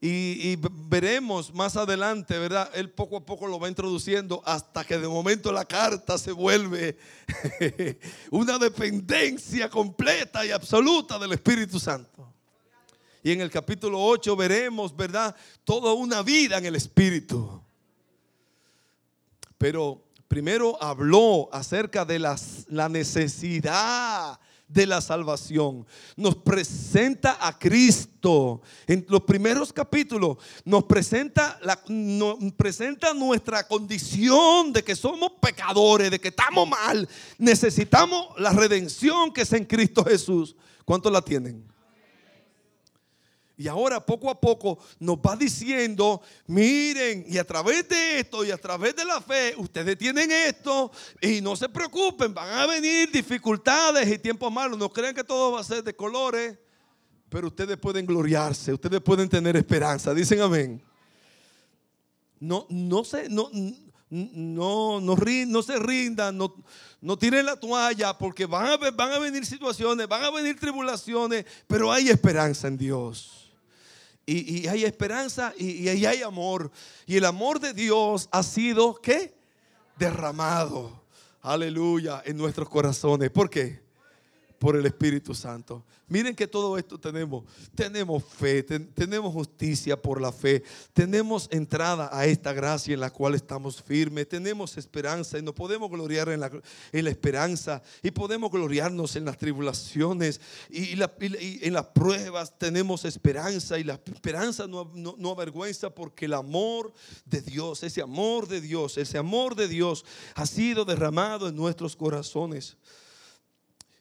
Y, 0.00 0.56
veremos 0.88 1.52
más 1.52 1.76
adelante, 1.76 2.38
¿verdad? 2.38 2.70
Él 2.74 2.90
poco 2.90 3.16
a 3.16 3.26
poco 3.26 3.48
lo 3.48 3.58
va 3.58 3.68
introduciendo 3.68 4.40
hasta 4.44 4.84
que 4.84 4.96
de 4.96 5.08
momento 5.08 5.50
la 5.50 5.64
carta 5.64 6.16
se 6.18 6.30
vuelve 6.30 6.96
una 8.30 8.58
dependencia 8.58 9.68
completa 9.68 10.46
y 10.46 10.52
absoluta 10.52 11.18
del 11.18 11.32
Espíritu 11.32 11.80
Santo. 11.80 12.32
Y 13.24 13.32
en 13.32 13.40
el 13.40 13.50
capítulo 13.50 14.00
8 14.00 14.36
veremos, 14.36 14.96
¿verdad? 14.96 15.34
Toda 15.64 15.92
una 15.92 16.22
vida 16.22 16.58
en 16.58 16.66
el 16.66 16.76
Espíritu. 16.76 17.60
Pero 19.58 20.04
primero 20.28 20.80
habló 20.80 21.48
acerca 21.52 22.04
de 22.04 22.20
la 22.20 22.88
necesidad 22.88 24.38
de 24.68 24.86
la 24.86 25.00
salvación. 25.00 25.86
Nos 26.16 26.36
presenta 26.36 27.38
a 27.40 27.58
Cristo. 27.58 28.60
En 28.86 29.04
los 29.08 29.22
primeros 29.22 29.72
capítulos 29.72 30.36
nos 30.64 30.84
presenta, 30.84 31.58
la, 31.62 31.80
presenta 32.56 33.14
nuestra 33.14 33.66
condición 33.66 34.72
de 34.72 34.84
que 34.84 34.94
somos 34.94 35.32
pecadores, 35.40 36.10
de 36.10 36.20
que 36.20 36.28
estamos 36.28 36.68
mal. 36.68 37.08
Necesitamos 37.38 38.28
la 38.38 38.52
redención 38.52 39.32
que 39.32 39.42
es 39.42 39.52
en 39.52 39.64
Cristo 39.64 40.04
Jesús. 40.04 40.54
¿Cuántos 40.84 41.10
la 41.12 41.22
tienen? 41.22 41.77
Y 43.60 43.66
ahora 43.66 44.06
poco 44.06 44.30
a 44.30 44.40
poco 44.40 44.78
nos 45.00 45.16
va 45.16 45.34
diciendo, 45.34 46.22
miren, 46.46 47.24
y 47.26 47.38
a 47.38 47.44
través 47.44 47.88
de 47.88 48.20
esto 48.20 48.44
y 48.44 48.52
a 48.52 48.56
través 48.56 48.94
de 48.94 49.04
la 49.04 49.20
fe, 49.20 49.52
ustedes 49.56 49.98
tienen 49.98 50.30
esto 50.30 50.92
y 51.20 51.40
no 51.40 51.56
se 51.56 51.68
preocupen, 51.68 52.32
van 52.32 52.50
a 52.50 52.66
venir 52.66 53.10
dificultades 53.10 54.08
y 54.08 54.16
tiempos 54.20 54.52
malos. 54.52 54.78
No 54.78 54.88
crean 54.88 55.12
que 55.12 55.24
todo 55.24 55.50
va 55.50 55.60
a 55.60 55.64
ser 55.64 55.82
de 55.82 55.92
colores, 55.92 56.56
pero 57.28 57.48
ustedes 57.48 57.76
pueden 57.78 58.06
gloriarse, 58.06 58.72
ustedes 58.72 59.00
pueden 59.00 59.28
tener 59.28 59.56
esperanza. 59.56 60.14
Dicen 60.14 60.40
amén. 60.40 60.80
No, 62.38 62.64
no 62.70 63.02
no, 63.28 63.50
no, 64.08 65.00
no, 65.00 65.16
no 65.20 65.62
se 65.62 65.78
rindan, 65.80 66.38
no, 66.38 66.54
no 67.00 67.18
tiren 67.18 67.44
la 67.44 67.58
toalla 67.58 68.16
porque 68.16 68.46
van 68.46 68.66
a, 68.66 68.76
van 68.92 69.12
a 69.14 69.18
venir 69.18 69.44
situaciones, 69.44 70.06
van 70.06 70.22
a 70.22 70.30
venir 70.30 70.60
tribulaciones, 70.60 71.44
pero 71.66 71.90
hay 71.90 72.08
esperanza 72.08 72.68
en 72.68 72.78
Dios. 72.78 73.37
Y, 74.30 74.68
hay 74.68 74.84
esperanza 74.84 75.54
y, 75.56 75.88
y 75.88 76.04
hay 76.04 76.22
amor. 76.22 76.70
Y 77.06 77.16
el 77.16 77.24
amor 77.24 77.60
de 77.60 77.72
Dios 77.72 78.28
ha 78.30 78.42
sido, 78.42 78.94
¿qué? 78.96 79.34
Derramado. 79.96 81.02
Aleluya, 81.40 82.22
en 82.26 82.36
nuestros 82.36 82.68
corazones. 82.68 83.30
¿Por 83.30 83.48
qué? 83.48 83.87
Por 84.58 84.76
el 84.76 84.86
Espíritu 84.86 85.34
Santo. 85.34 85.84
Miren 86.08 86.34
que 86.34 86.46
todo 86.46 86.78
esto 86.78 86.98
tenemos. 86.98 87.44
Tenemos 87.74 88.24
fe, 88.24 88.62
tenemos 88.62 89.32
justicia 89.32 90.00
por 90.00 90.20
la 90.20 90.32
fe, 90.32 90.62
tenemos 90.94 91.48
entrada 91.52 92.08
a 92.10 92.24
esta 92.24 92.54
gracia 92.54 92.94
en 92.94 93.00
la 93.00 93.10
cual 93.10 93.34
estamos 93.34 93.82
firmes, 93.82 94.28
tenemos 94.28 94.78
esperanza 94.78 95.38
y 95.38 95.42
nos 95.42 95.54
podemos 95.54 95.90
gloriar 95.90 96.30
en 96.30 96.40
la, 96.40 96.50
en 96.92 97.04
la 97.04 97.10
esperanza 97.10 97.82
y 98.02 98.10
podemos 98.10 98.50
gloriarnos 98.50 99.16
en 99.16 99.26
las 99.26 99.36
tribulaciones 99.36 100.40
y, 100.70 100.92
en 100.92 101.72
las 101.72 101.86
pruebas 101.88 102.58
tenemos 102.58 103.04
esperanza 103.04 103.78
y 103.78 103.84
la 103.84 103.94
esperanza 103.94 104.66
no, 104.66 104.90
no 104.94 105.30
avergüenza 105.30 105.90
porque 105.90 106.24
el 106.24 106.34
amor 106.34 106.92
de 107.26 107.42
Dios, 107.42 107.82
ese 107.82 108.00
amor 108.00 108.48
de 108.48 108.62
Dios, 108.62 108.96
ese 108.96 109.18
amor 109.18 109.54
de 109.54 109.68
Dios 109.68 110.06
ha 110.34 110.46
sido 110.46 110.86
derramado 110.86 111.48
en 111.48 111.56
nuestros 111.56 111.94
corazones. 111.94 112.78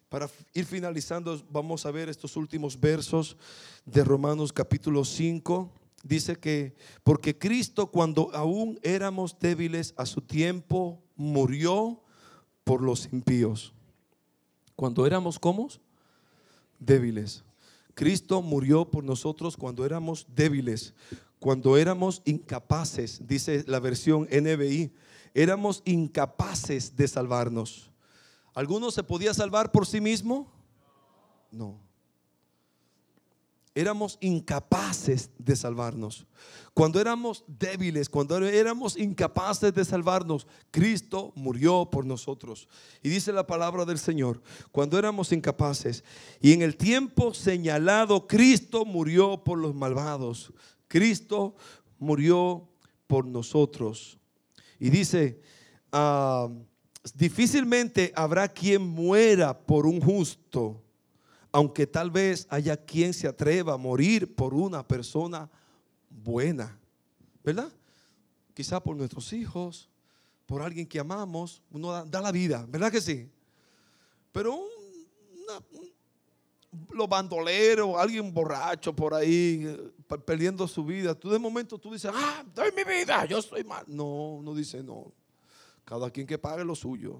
Para 0.09 0.29
ir 0.53 0.65
finalizando, 0.65 1.43
vamos 1.49 1.85
a 1.85 1.91
ver 1.91 2.07
estos 2.07 2.37
últimos 2.37 2.79
versos 2.79 3.35
de 3.85 4.05
Romanos 4.05 4.53
capítulo 4.53 5.03
5. 5.03 5.69
Dice 6.01 6.37
que, 6.37 6.75
porque 7.03 7.37
Cristo 7.37 7.87
cuando 7.87 8.33
aún 8.33 8.79
éramos 8.83 9.37
débiles 9.37 9.93
a 9.97 10.05
su 10.05 10.21
tiempo, 10.21 11.01
murió 11.17 12.01
por 12.63 12.81
los 12.81 13.11
impíos. 13.11 13.73
Cuando 14.77 15.05
éramos 15.05 15.39
como 15.39 15.67
débiles. 16.79 17.43
Cristo 17.93 18.41
murió 18.41 18.89
por 18.89 19.03
nosotros 19.03 19.57
cuando 19.57 19.85
éramos 19.85 20.27
débiles, 20.33 20.93
cuando 21.39 21.75
éramos 21.75 22.21
incapaces, 22.25 23.27
dice 23.27 23.65
la 23.67 23.79
versión 23.79 24.27
NBI, 24.31 24.93
éramos 25.33 25.81
incapaces 25.83 26.95
de 26.95 27.07
salvarnos. 27.07 27.89
¿Alguno 28.57 28.89
se 28.89 29.03
podía 29.03 29.35
salvar 29.35 29.71
por 29.71 29.85
sí 29.85 30.01
mismo? 30.01 30.51
No. 31.51 31.79
Éramos 33.75 34.17
incapaces 34.19 35.29
de 35.37 35.55
salvarnos. 35.55 36.25
Cuando 36.73 36.99
éramos 36.99 37.43
débiles, 37.45 38.09
cuando 38.09 38.35
éramos 38.35 38.97
incapaces 38.97 39.71
de 39.75 39.85
salvarnos, 39.85 40.47
Cristo 40.71 41.33
murió 41.35 41.87
por 41.91 42.03
nosotros. 42.03 42.67
Y 43.03 43.09
dice 43.09 43.31
la 43.31 43.45
palabra 43.45 43.85
del 43.85 43.99
Señor, 43.99 44.41
cuando 44.71 44.97
éramos 44.97 45.31
incapaces 45.31 46.03
y 46.41 46.53
en 46.53 46.63
el 46.63 46.77
tiempo 46.77 47.35
señalado, 47.35 48.25
Cristo 48.25 48.85
murió 48.85 49.43
por 49.43 49.59
los 49.59 49.75
malvados. 49.75 50.51
Cristo 50.87 51.55
murió 51.99 52.67
por 53.05 53.23
nosotros. 53.23 54.17
Y 54.79 54.89
dice, 54.89 55.43
uh, 55.93 56.49
Difícilmente 57.15 58.11
habrá 58.15 58.47
quien 58.47 58.81
muera 58.81 59.57
por 59.57 59.85
un 59.85 60.01
justo, 60.01 60.81
aunque 61.51 61.87
tal 61.87 62.11
vez 62.11 62.47
haya 62.49 62.77
quien 62.77 63.13
se 63.13 63.27
atreva 63.27 63.73
a 63.73 63.77
morir 63.77 64.35
por 64.35 64.53
una 64.53 64.87
persona 64.87 65.49
buena, 66.09 66.77
¿verdad? 67.43 67.71
Quizá 68.53 68.81
por 68.81 68.95
nuestros 68.95 69.31
hijos, 69.33 69.89
por 70.45 70.61
alguien 70.61 70.87
que 70.87 70.99
amamos, 70.99 71.61
uno 71.71 72.05
da, 72.05 72.21
la 72.21 72.31
vida, 72.31 72.65
¿verdad 72.67 72.91
que 72.91 73.01
sí? 73.01 73.29
Pero 74.31 74.55
un, 74.55 74.67
los 76.91 77.07
bandoleros, 77.07 77.95
alguien 77.97 78.33
borracho 78.33 78.95
por 78.95 79.13
ahí, 79.13 79.65
perdiendo 80.25 80.67
su 80.67 80.83
vida, 80.83 81.15
tú 81.15 81.29
de 81.29 81.39
momento 81.39 81.77
tú 81.77 81.93
dices, 81.93 82.11
ah, 82.13 82.43
doy 82.53 82.71
mi 82.75 82.83
vida, 82.83 83.25
yo 83.25 83.41
soy 83.41 83.63
mal. 83.63 83.83
No, 83.87 84.39
no 84.41 84.53
dice 84.53 84.83
no. 84.83 85.11
Cada 85.87 86.11
quien 86.11 86.27
que 86.27 86.37
pague 86.37 86.65
lo 86.65 86.75
suyo. 86.75 87.17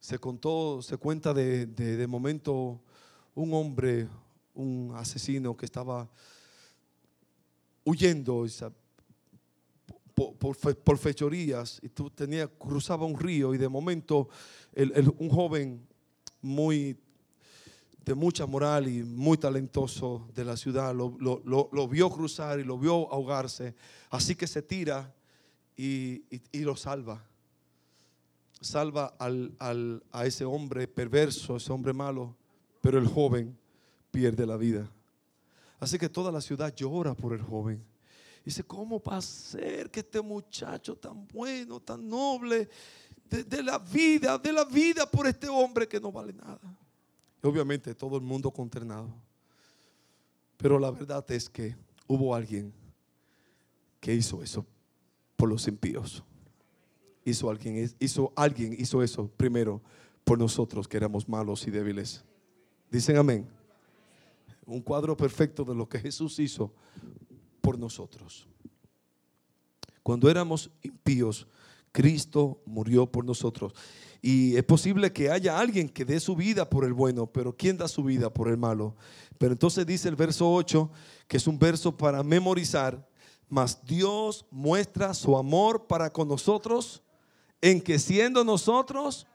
Se 0.00 0.18
contó, 0.18 0.80
se 0.80 0.96
cuenta 0.96 1.34
de, 1.34 2.06
momento 2.08 2.80
un 3.34 3.52
hombre, 3.52 4.08
un 4.54 4.90
asesino 4.96 5.54
que 5.54 5.66
estaba 5.66 6.08
huyendo 7.84 8.46
por, 10.14 10.96
fechorías 10.96 11.78
y 11.82 11.90
tú 11.90 12.08
tenía, 12.08 12.48
cruzaba 12.48 13.04
un 13.04 13.18
río 13.18 13.52
y 13.52 13.58
de 13.58 13.68
momento 13.68 14.30
un 15.18 15.28
joven 15.28 15.86
muy 16.40 16.96
de 18.02 18.14
mucha 18.14 18.46
moral 18.46 18.88
y 18.88 19.02
muy 19.02 19.36
talentoso 19.36 20.26
de 20.34 20.46
la 20.46 20.56
ciudad 20.56 20.94
lo, 20.94 21.18
lo, 21.20 21.88
vio 21.88 22.08
cruzar 22.08 22.60
y 22.60 22.64
lo 22.64 22.78
vio 22.78 23.12
ahogarse, 23.12 23.74
así 24.08 24.34
que 24.34 24.46
se 24.46 24.62
tira 24.62 25.13
y, 25.76 26.24
lo 26.52 26.76
salva. 26.76 27.24
Salva 28.60 29.14
a 29.18 30.26
ese 30.26 30.44
hombre 30.44 30.88
perverso, 30.88 31.56
ese 31.56 31.72
hombre 31.72 31.92
malo, 31.92 32.34
pero 32.80 32.98
el 32.98 33.06
joven 33.06 33.56
pierde 34.10 34.46
la 34.46 34.56
vida. 34.56 34.90
Así 35.78 35.98
que 35.98 36.08
toda 36.08 36.32
la 36.32 36.40
ciudad 36.40 36.74
llora 36.74 37.14
por 37.14 37.34
el 37.34 37.42
joven. 37.42 37.84
Dice, 38.44 38.62
¿cómo 38.62 39.02
va 39.02 39.18
a 39.18 39.22
ser 39.22 39.90
que 39.90 40.00
este 40.00 40.20
muchacho 40.20 40.96
tan 40.96 41.26
bueno, 41.28 41.80
tan 41.80 42.08
noble, 42.08 42.68
de, 43.28 43.62
la 43.62 43.78
vida, 43.78 44.38
de 44.38 44.52
la 44.52 44.64
vida 44.64 45.10
por 45.10 45.26
este 45.26 45.48
hombre 45.48 45.88
que 45.88 45.98
no 45.98 46.12
vale 46.12 46.32
nada? 46.32 46.60
obviamente 47.42 47.94
todo 47.94 48.16
el 48.16 48.22
mundo 48.22 48.50
consternado. 48.50 49.14
Pero 50.56 50.78
la 50.78 50.90
verdad 50.90 51.24
es 51.30 51.48
que 51.48 51.76
hubo 52.06 52.34
alguien 52.34 52.72
que 54.00 54.14
hizo 54.14 54.42
eso 54.42 54.64
los 55.48 55.66
impíos. 55.68 56.24
Hizo 57.24 57.50
alguien, 57.50 57.90
hizo 57.98 58.32
alguien, 58.36 58.74
hizo 58.78 59.02
eso 59.02 59.28
primero 59.36 59.82
por 60.24 60.38
nosotros 60.38 60.88
que 60.88 60.96
éramos 60.96 61.28
malos 61.28 61.66
y 61.66 61.70
débiles. 61.70 62.24
Dicen 62.90 63.16
amén. 63.16 63.48
Un 64.66 64.80
cuadro 64.80 65.16
perfecto 65.16 65.64
de 65.64 65.74
lo 65.74 65.88
que 65.88 65.98
Jesús 65.98 66.38
hizo 66.38 66.72
por 67.60 67.78
nosotros. 67.78 68.46
Cuando 70.02 70.30
éramos 70.30 70.70
impíos, 70.82 71.46
Cristo 71.92 72.60
murió 72.66 73.10
por 73.10 73.24
nosotros. 73.24 73.72
Y 74.20 74.56
es 74.56 74.64
posible 74.64 75.12
que 75.12 75.30
haya 75.30 75.58
alguien 75.58 75.88
que 75.88 76.04
dé 76.04 76.18
su 76.18 76.34
vida 76.34 76.68
por 76.68 76.84
el 76.84 76.92
bueno, 76.92 77.26
pero 77.26 77.54
¿quién 77.56 77.76
da 77.76 77.88
su 77.88 78.02
vida 78.02 78.32
por 78.32 78.48
el 78.48 78.56
malo? 78.56 78.96
Pero 79.38 79.52
entonces 79.52 79.86
dice 79.86 80.08
el 80.08 80.16
verso 80.16 80.52
8, 80.52 80.90
que 81.28 81.36
es 81.36 81.46
un 81.46 81.58
verso 81.58 81.96
para 81.96 82.22
memorizar, 82.22 83.06
mas 83.54 83.86
Dios 83.86 84.44
muestra 84.50 85.14
su 85.14 85.36
amor 85.36 85.86
para 85.86 86.10
con 86.10 86.26
nosotros 86.26 87.04
en 87.60 87.80
que 87.80 88.00
siendo 88.00 88.42
nosotros 88.42 89.28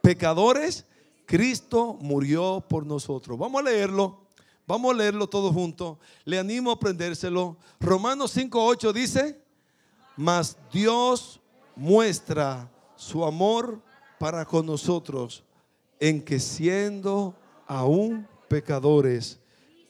pecadores, 0.00 0.86
Cristo 1.26 1.98
murió 2.00 2.64
por 2.66 2.86
nosotros. 2.86 3.38
Vamos 3.38 3.60
a 3.60 3.64
leerlo. 3.64 4.28
Vamos 4.66 4.94
a 4.94 4.96
leerlo 4.96 5.26
todo 5.26 5.52
junto. 5.52 5.98
Le 6.24 6.38
animo 6.38 6.70
a 6.70 6.72
aprendérselo. 6.72 7.58
Romanos 7.78 8.34
5:8 8.34 8.94
dice, 8.94 9.38
mas 10.16 10.56
Dios 10.72 11.38
muestra 11.76 12.72
su 12.96 13.26
amor 13.26 13.82
para 14.18 14.46
con 14.46 14.64
nosotros 14.64 15.44
en 16.00 16.22
que 16.22 16.40
siendo 16.40 17.34
aún 17.66 18.26
pecadores, 18.48 19.38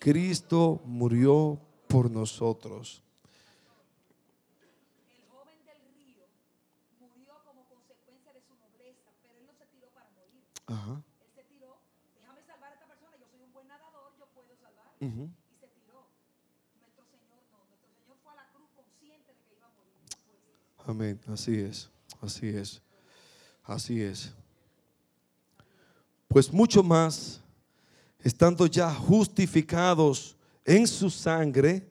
Cristo 0.01 0.81
murió 0.85 1.61
por 1.87 2.11
nosotros. 2.11 3.06
Ajá. 10.67 11.03
Él 11.21 11.31
se 11.35 11.45
tiró, 11.45 11.79
déjame 12.19 12.43
salvar 12.43 12.71
a 12.71 12.75
esta 12.75 12.87
persona, 12.87 13.17
yo 13.19 13.27
soy 13.31 13.41
un 13.43 13.53
buen 13.53 13.69
nadador, 13.69 14.13
yo 14.19 14.27
puedo 14.35 14.49
salvar. 14.61 14.93
Y 15.01 15.07
se 15.61 15.69
tiró. 15.69 16.09
Nuestro 16.81 17.05
Señor 17.07 17.39
no, 17.53 17.59
nuestro 17.69 17.89
Señor 17.95 18.17
fue 18.23 18.33
a 18.33 18.37
la 18.37 18.49
cruz 18.51 18.69
consciente 18.75 19.33
de 19.33 19.41
que 19.47 19.55
iba 19.55 19.67
a 19.67 19.71
morir. 19.71 19.95
Amén, 20.87 21.21
así 21.33 21.61
es, 21.61 21.91
así 22.21 22.49
es, 22.49 22.83
así 23.65 24.03
es. 24.03 24.35
Pues 26.29 26.53
mucho 26.53 26.83
más, 26.83 27.41
estando 28.21 28.67
ya 28.67 28.93
justificados 28.93 30.37
en 30.65 30.87
su 30.87 31.09
sangre, 31.11 31.89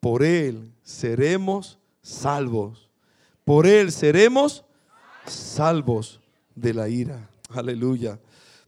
por 0.00 0.24
él 0.24 0.74
seremos 0.82 1.78
salvos. 2.02 2.90
Por 3.44 3.66
él 3.66 3.92
seremos 3.92 4.64
salvos 5.26 6.20
de 6.54 6.74
la 6.74 6.88
ira. 6.88 7.28
Aleluya. 7.54 8.18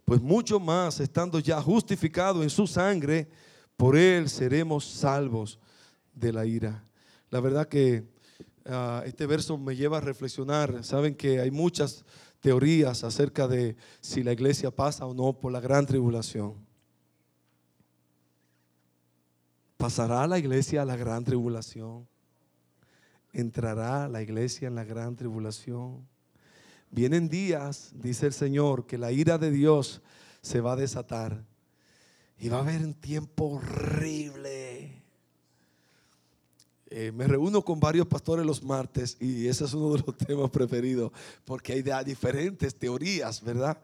Pues 0.05 0.21
mucho 0.21 0.61
más, 0.61 1.01
estando 1.01 1.39
ya 1.39 1.61
justificado 1.63 2.43
en 2.43 2.51
su 2.51 2.67
sangre, 2.67 3.29
por 3.77 3.97
él 3.97 4.29
seremos 4.29 4.85
salvos 4.85 5.59
de 6.13 6.33
la 6.33 6.47
ira. 6.47 6.85
La 7.31 7.41
verdad 7.41 7.69
que 7.69 8.05
ah, 8.67 9.03
este 9.07 9.27
verso 9.27 9.57
me 9.59 9.75
lleva 9.75 9.99
a 9.99 10.01
reflexionar. 10.01 10.85
Saben 10.85 11.15
que 11.15 11.41
hay 11.41 11.51
muchas 11.51 12.05
teorías 12.41 13.03
acerca 13.03 13.49
de 13.49 13.77
si 14.01 14.23
la 14.23 14.33
iglesia 14.33 14.71
pasa 14.71 15.07
o 15.07 15.15
no 15.15 15.33
por 15.33 15.51
la 15.51 15.61
gran 15.61 15.87
tribulación. 15.87 16.55
¿Pasará 19.77 20.27
la 20.27 20.39
iglesia 20.39 20.85
la 20.85 20.97
gran 20.97 21.25
tribulación? 21.25 22.07
¿Entrará 23.33 24.09
la 24.09 24.23
iglesia 24.23 24.69
en 24.69 24.75
la 24.77 24.85
gran 24.85 25.17
tribulación? 25.17 26.07
Vienen 26.95 27.29
días, 27.29 27.91
dice 27.97 28.27
el 28.27 28.33
Señor, 28.33 28.87
que 28.87 28.99
la 28.99 29.11
ira 29.11 29.37
de 29.37 29.51
Dios 29.51 30.01
se 30.43 30.61
va 30.61 30.75
a 30.75 30.77
desatar 30.77 31.45
y 32.39 32.49
va 32.49 32.59
a 32.59 32.61
haber 32.61 32.83
un 32.83 32.95
tiempo 32.95 33.47
horrible. 33.47 35.03
Eh, 36.87 37.11
me 37.11 37.27
reúno 37.27 37.65
con 37.65 37.81
varios 37.81 38.07
pastores 38.07 38.47
los 38.47 38.63
martes 38.63 39.17
y 39.19 39.49
ese 39.49 39.65
es 39.65 39.75
uno 39.75 39.97
de 39.97 40.05
los 40.07 40.17
temas 40.25 40.49
preferidos 40.51 41.11
porque 41.45 41.73
hay 41.73 42.05
diferentes 42.05 42.77
teorías, 42.77 43.43
¿verdad? 43.43 43.77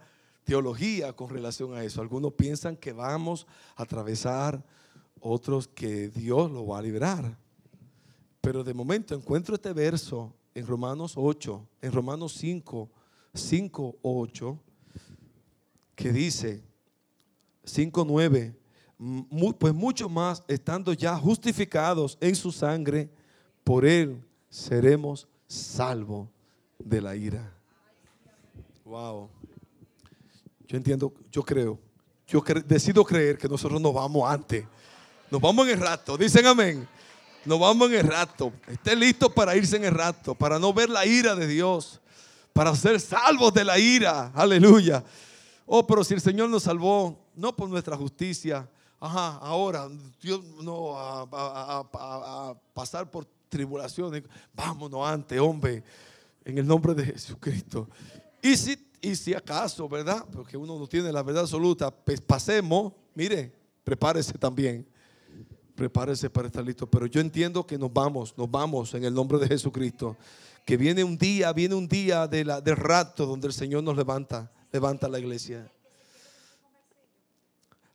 Teología 0.44 1.12
con 1.12 1.30
relación 1.30 1.74
a 1.74 1.82
eso. 1.82 2.02
Algunos 2.02 2.34
piensan 2.34 2.76
que 2.76 2.92
vamos 2.92 3.44
a 3.74 3.82
atravesar, 3.82 4.64
otros 5.18 5.66
que 5.66 6.10
Dios 6.10 6.48
lo 6.52 6.64
va 6.64 6.78
a 6.78 6.82
librar. 6.82 7.36
Pero 8.40 8.62
de 8.62 8.72
momento 8.72 9.16
encuentro 9.16 9.56
este 9.56 9.72
verso 9.72 10.32
en 10.54 10.64
Romanos 10.64 11.14
8, 11.16 11.68
en 11.82 11.92
Romanos 11.92 12.34
5, 12.34 12.88
5, 13.34 13.98
8, 14.02 14.58
que 15.94 16.12
dice, 16.12 16.62
5, 17.64 18.04
9, 18.06 18.56
pues 19.58 19.74
mucho 19.74 20.08
más 20.08 20.42
estando 20.48 20.92
ya 20.92 21.16
justificados 21.16 22.18
en 22.20 22.34
su 22.34 22.52
sangre, 22.52 23.10
por 23.64 23.86
él 23.86 24.22
seremos 24.48 25.28
salvos 25.46 26.28
de 26.78 27.00
la 27.00 27.16
ira. 27.16 27.52
Wow. 28.84 29.28
Yo 30.66 30.76
entiendo, 30.76 31.12
yo 31.30 31.42
creo, 31.42 31.78
yo 32.26 32.42
decido 32.66 33.04
creer 33.04 33.38
que 33.38 33.48
nosotros 33.48 33.80
nos 33.80 33.94
vamos 33.94 34.28
antes. 34.30 34.64
Nos 35.30 35.40
vamos 35.40 35.66
en 35.66 35.74
el 35.74 35.80
rato. 35.80 36.16
Dicen 36.16 36.46
amén. 36.46 36.88
Nos 37.44 37.58
vamos 37.58 37.90
en 37.90 37.98
el 37.98 38.06
rato. 38.06 38.52
Esté 38.66 38.94
listo 38.94 39.32
para 39.32 39.56
irse 39.56 39.76
en 39.76 39.84
el 39.84 39.94
rato, 39.94 40.34
para 40.34 40.58
no 40.58 40.72
ver 40.72 40.90
la 40.90 41.06
ira 41.06 41.34
de 41.34 41.46
Dios, 41.46 42.00
para 42.52 42.74
ser 42.74 43.00
salvos 43.00 43.52
de 43.52 43.64
la 43.64 43.78
ira. 43.78 44.32
Aleluya. 44.34 45.04
Oh, 45.66 45.86
pero 45.86 46.02
si 46.02 46.14
el 46.14 46.20
Señor 46.20 46.48
nos 46.50 46.64
salvó, 46.64 47.18
no 47.34 47.54
por 47.54 47.68
nuestra 47.68 47.96
justicia, 47.96 48.68
ajá, 48.98 49.36
ahora 49.36 49.88
Dios 50.20 50.42
no 50.62 50.94
a, 50.96 52.56
pasar 52.74 53.10
por 53.10 53.26
tribulaciones, 53.48 54.22
vámonos 54.54 55.06
antes, 55.06 55.38
hombre, 55.40 55.82
en 56.44 56.58
el 56.58 56.66
nombre 56.66 56.94
de 56.94 57.04
Jesucristo. 57.04 57.88
Y 58.42 58.56
si, 58.56 58.88
y 59.00 59.14
si 59.14 59.34
acaso, 59.34 59.88
¿verdad? 59.88 60.26
Porque 60.32 60.56
uno 60.56 60.78
no 60.78 60.86
tiene 60.86 61.12
la 61.12 61.22
verdad 61.22 61.42
absoluta, 61.42 61.90
pues 61.90 62.20
pasemos, 62.20 62.92
mire, 63.14 63.52
prepárese 63.84 64.32
también 64.38 64.86
prepárese 65.80 66.28
para 66.28 66.48
estar 66.48 66.62
listo. 66.62 66.86
Pero 66.86 67.06
yo 67.06 67.22
entiendo 67.22 67.66
que 67.66 67.78
nos 67.78 67.90
vamos, 67.90 68.36
nos 68.36 68.50
vamos 68.50 68.92
en 68.92 69.02
el 69.04 69.14
nombre 69.14 69.38
de 69.38 69.48
Jesucristo. 69.48 70.14
Que 70.64 70.76
viene 70.76 71.02
un 71.02 71.18
día, 71.18 71.52
viene 71.52 71.74
un 71.74 71.88
día 71.88 72.26
de 72.26 72.44
la, 72.44 72.60
del 72.60 72.76
rato 72.76 73.26
donde 73.26 73.46
el 73.46 73.52
Señor 73.52 73.82
nos 73.82 73.96
levanta, 73.96 74.52
levanta 74.72 75.08
la 75.08 75.18
iglesia. 75.18 75.70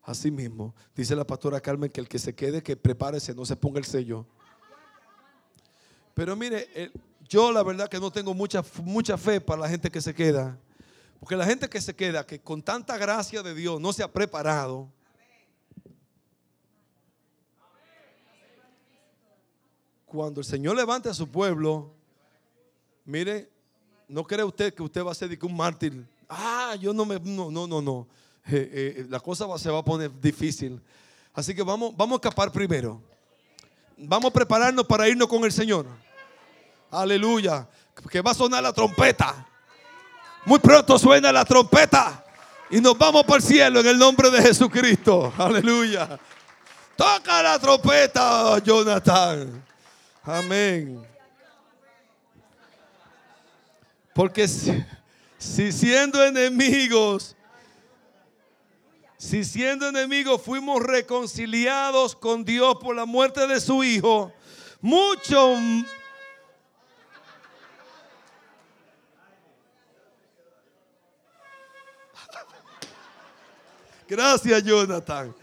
Así 0.03 0.29
mismo, 0.29 0.75
dice 0.95 1.15
la 1.15 1.25
pastora 1.25 1.59
Carmen 1.59 1.89
que 1.89 1.99
el 1.99 2.07
que 2.07 2.19
se 2.19 2.35
quede, 2.35 2.61
que 2.61 2.77
prepárese, 2.77 3.33
no 3.33 3.45
se 3.45 3.55
ponga 3.55 3.79
el 3.79 3.85
sello. 3.85 4.25
Pero 6.13 6.35
mire, 6.35 6.91
yo 7.27 7.51
la 7.51 7.63
verdad 7.63 7.89
que 7.89 7.99
no 7.99 8.11
tengo 8.11 8.33
mucha, 8.33 8.63
mucha 8.83 9.17
fe 9.17 9.41
para 9.41 9.61
la 9.61 9.69
gente 9.69 9.89
que 9.89 10.01
se 10.01 10.13
queda. 10.13 10.59
Porque 11.19 11.35
la 11.35 11.45
gente 11.45 11.67
que 11.67 11.81
se 11.81 11.95
queda, 11.95 12.25
que 12.25 12.39
con 12.39 12.61
tanta 12.61 12.97
gracia 12.97 13.41
de 13.41 13.55
Dios 13.55 13.81
no 13.81 13.91
se 13.91 14.03
ha 14.03 14.11
preparado, 14.11 14.91
cuando 20.05 20.39
el 20.39 20.45
Señor 20.45 20.75
levante 20.75 21.09
a 21.09 21.15
su 21.15 21.27
pueblo, 21.27 21.94
mire, 23.05 23.49
no 24.07 24.23
cree 24.23 24.43
usted 24.43 24.73
que 24.73 24.83
usted 24.83 25.03
va 25.03 25.11
a 25.11 25.15
ser 25.15 25.37
un 25.41 25.55
mártir. 25.55 26.05
Ah, 26.27 26.75
yo 26.79 26.93
no 26.93 27.05
me, 27.05 27.19
no, 27.19 27.51
no, 27.51 27.67
no, 27.67 27.81
no. 27.81 28.07
Eh, 28.47 28.95
eh, 28.97 29.05
la 29.09 29.19
cosa 29.19 29.45
se 29.57 29.69
va 29.69 29.79
a 29.79 29.83
poner 29.83 30.11
difícil. 30.19 30.81
Así 31.33 31.55
que 31.55 31.63
vamos, 31.63 31.95
vamos 31.95 32.15
a 32.15 32.17
escapar 32.17 32.51
primero. 32.51 33.01
Vamos 33.97 34.29
a 34.29 34.33
prepararnos 34.33 34.85
para 34.85 35.07
irnos 35.07 35.27
con 35.27 35.43
el 35.43 35.51
Señor. 35.51 35.85
Aleluya. 36.91 37.67
Que 38.09 38.21
va 38.21 38.31
a 38.31 38.33
sonar 38.33 38.61
la 38.61 38.73
trompeta. 38.73 39.47
Muy 40.45 40.59
pronto 40.59 40.99
suena 40.99 41.31
la 41.31 41.45
trompeta. 41.45 42.23
Y 42.69 42.81
nos 42.81 42.97
vamos 42.97 43.23
para 43.23 43.37
el 43.37 43.43
cielo 43.43 43.79
en 43.79 43.87
el 43.87 43.97
nombre 43.97 44.29
de 44.29 44.41
Jesucristo. 44.41 45.33
Aleluya. 45.37 46.19
Toca 46.95 47.41
la 47.41 47.59
trompeta, 47.59 48.59
Jonathan. 48.59 49.63
Amén. 50.23 51.14
Porque 54.15 54.47
si, 54.47 55.73
siendo 55.73 56.23
enemigos, 56.23 57.35
si 59.17 59.43
siendo 59.43 59.89
enemigos 59.89 60.41
fuimos 60.41 60.81
reconciliados 60.81 62.15
con 62.15 62.45
Dios 62.45 62.77
por 62.77 62.95
la 62.95 63.05
muerte 63.05 63.45
de 63.45 63.59
su 63.59 63.83
Hijo, 63.83 64.31
mucho 64.79 65.57
Gracias, 74.07 74.63
Jonathan. 74.63 75.35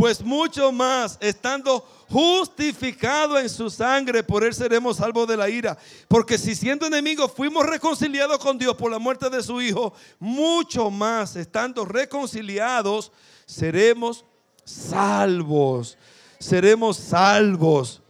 Pues 0.00 0.24
mucho 0.24 0.72
más, 0.72 1.18
estando 1.20 1.86
justificado 2.08 3.38
en 3.38 3.50
su 3.50 3.68
sangre, 3.68 4.22
por 4.22 4.42
él 4.42 4.54
seremos 4.54 4.96
salvos 4.96 5.28
de 5.28 5.36
la 5.36 5.50
ira. 5.50 5.76
Porque 6.08 6.38
si 6.38 6.54
siendo 6.54 6.86
enemigos 6.86 7.30
fuimos 7.30 7.66
reconciliados 7.66 8.38
con 8.38 8.56
Dios 8.56 8.74
por 8.76 8.90
la 8.90 8.98
muerte 8.98 9.28
de 9.28 9.42
su 9.42 9.60
Hijo, 9.60 9.92
mucho 10.18 10.90
más, 10.90 11.36
estando 11.36 11.84
reconciliados, 11.84 13.12
seremos 13.44 14.24
salvos. 14.64 15.98
Seremos 16.38 16.96
salvos 16.96 18.00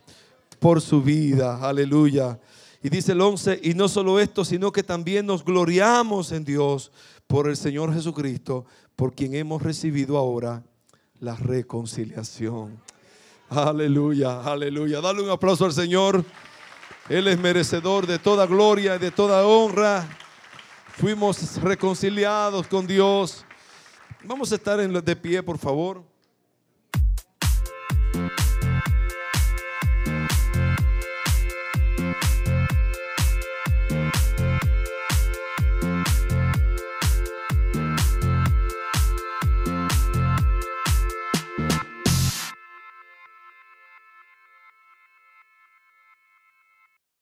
por 0.60 0.80
su 0.80 1.02
vida. 1.02 1.58
Aleluya. 1.60 2.38
Y 2.84 2.88
dice 2.88 3.10
el 3.10 3.20
11, 3.20 3.62
y 3.64 3.74
no 3.74 3.88
solo 3.88 4.20
esto, 4.20 4.44
sino 4.44 4.70
que 4.70 4.84
también 4.84 5.26
nos 5.26 5.44
gloriamos 5.44 6.30
en 6.30 6.44
Dios 6.44 6.92
por 7.26 7.48
el 7.48 7.56
Señor 7.56 7.92
Jesucristo, 7.92 8.64
por 8.94 9.12
quien 9.12 9.34
hemos 9.34 9.60
recibido 9.60 10.16
ahora 10.16 10.62
la 11.20 11.36
reconciliación. 11.36 12.80
Aleluya, 13.48 14.42
aleluya. 14.42 15.00
Dale 15.00 15.22
un 15.22 15.30
aplauso 15.30 15.64
al 15.64 15.72
Señor. 15.72 16.24
Él 17.08 17.28
es 17.28 17.38
merecedor 17.38 18.06
de 18.06 18.18
toda 18.18 18.46
gloria 18.46 18.96
y 18.96 18.98
de 18.98 19.10
toda 19.10 19.46
honra. 19.46 20.08
Fuimos 20.96 21.60
reconciliados 21.62 22.66
con 22.66 22.86
Dios. 22.86 23.44
Vamos 24.24 24.52
a 24.52 24.54
estar 24.54 24.78
de 24.78 25.16
pie, 25.16 25.42
por 25.42 25.58
favor. 25.58 26.04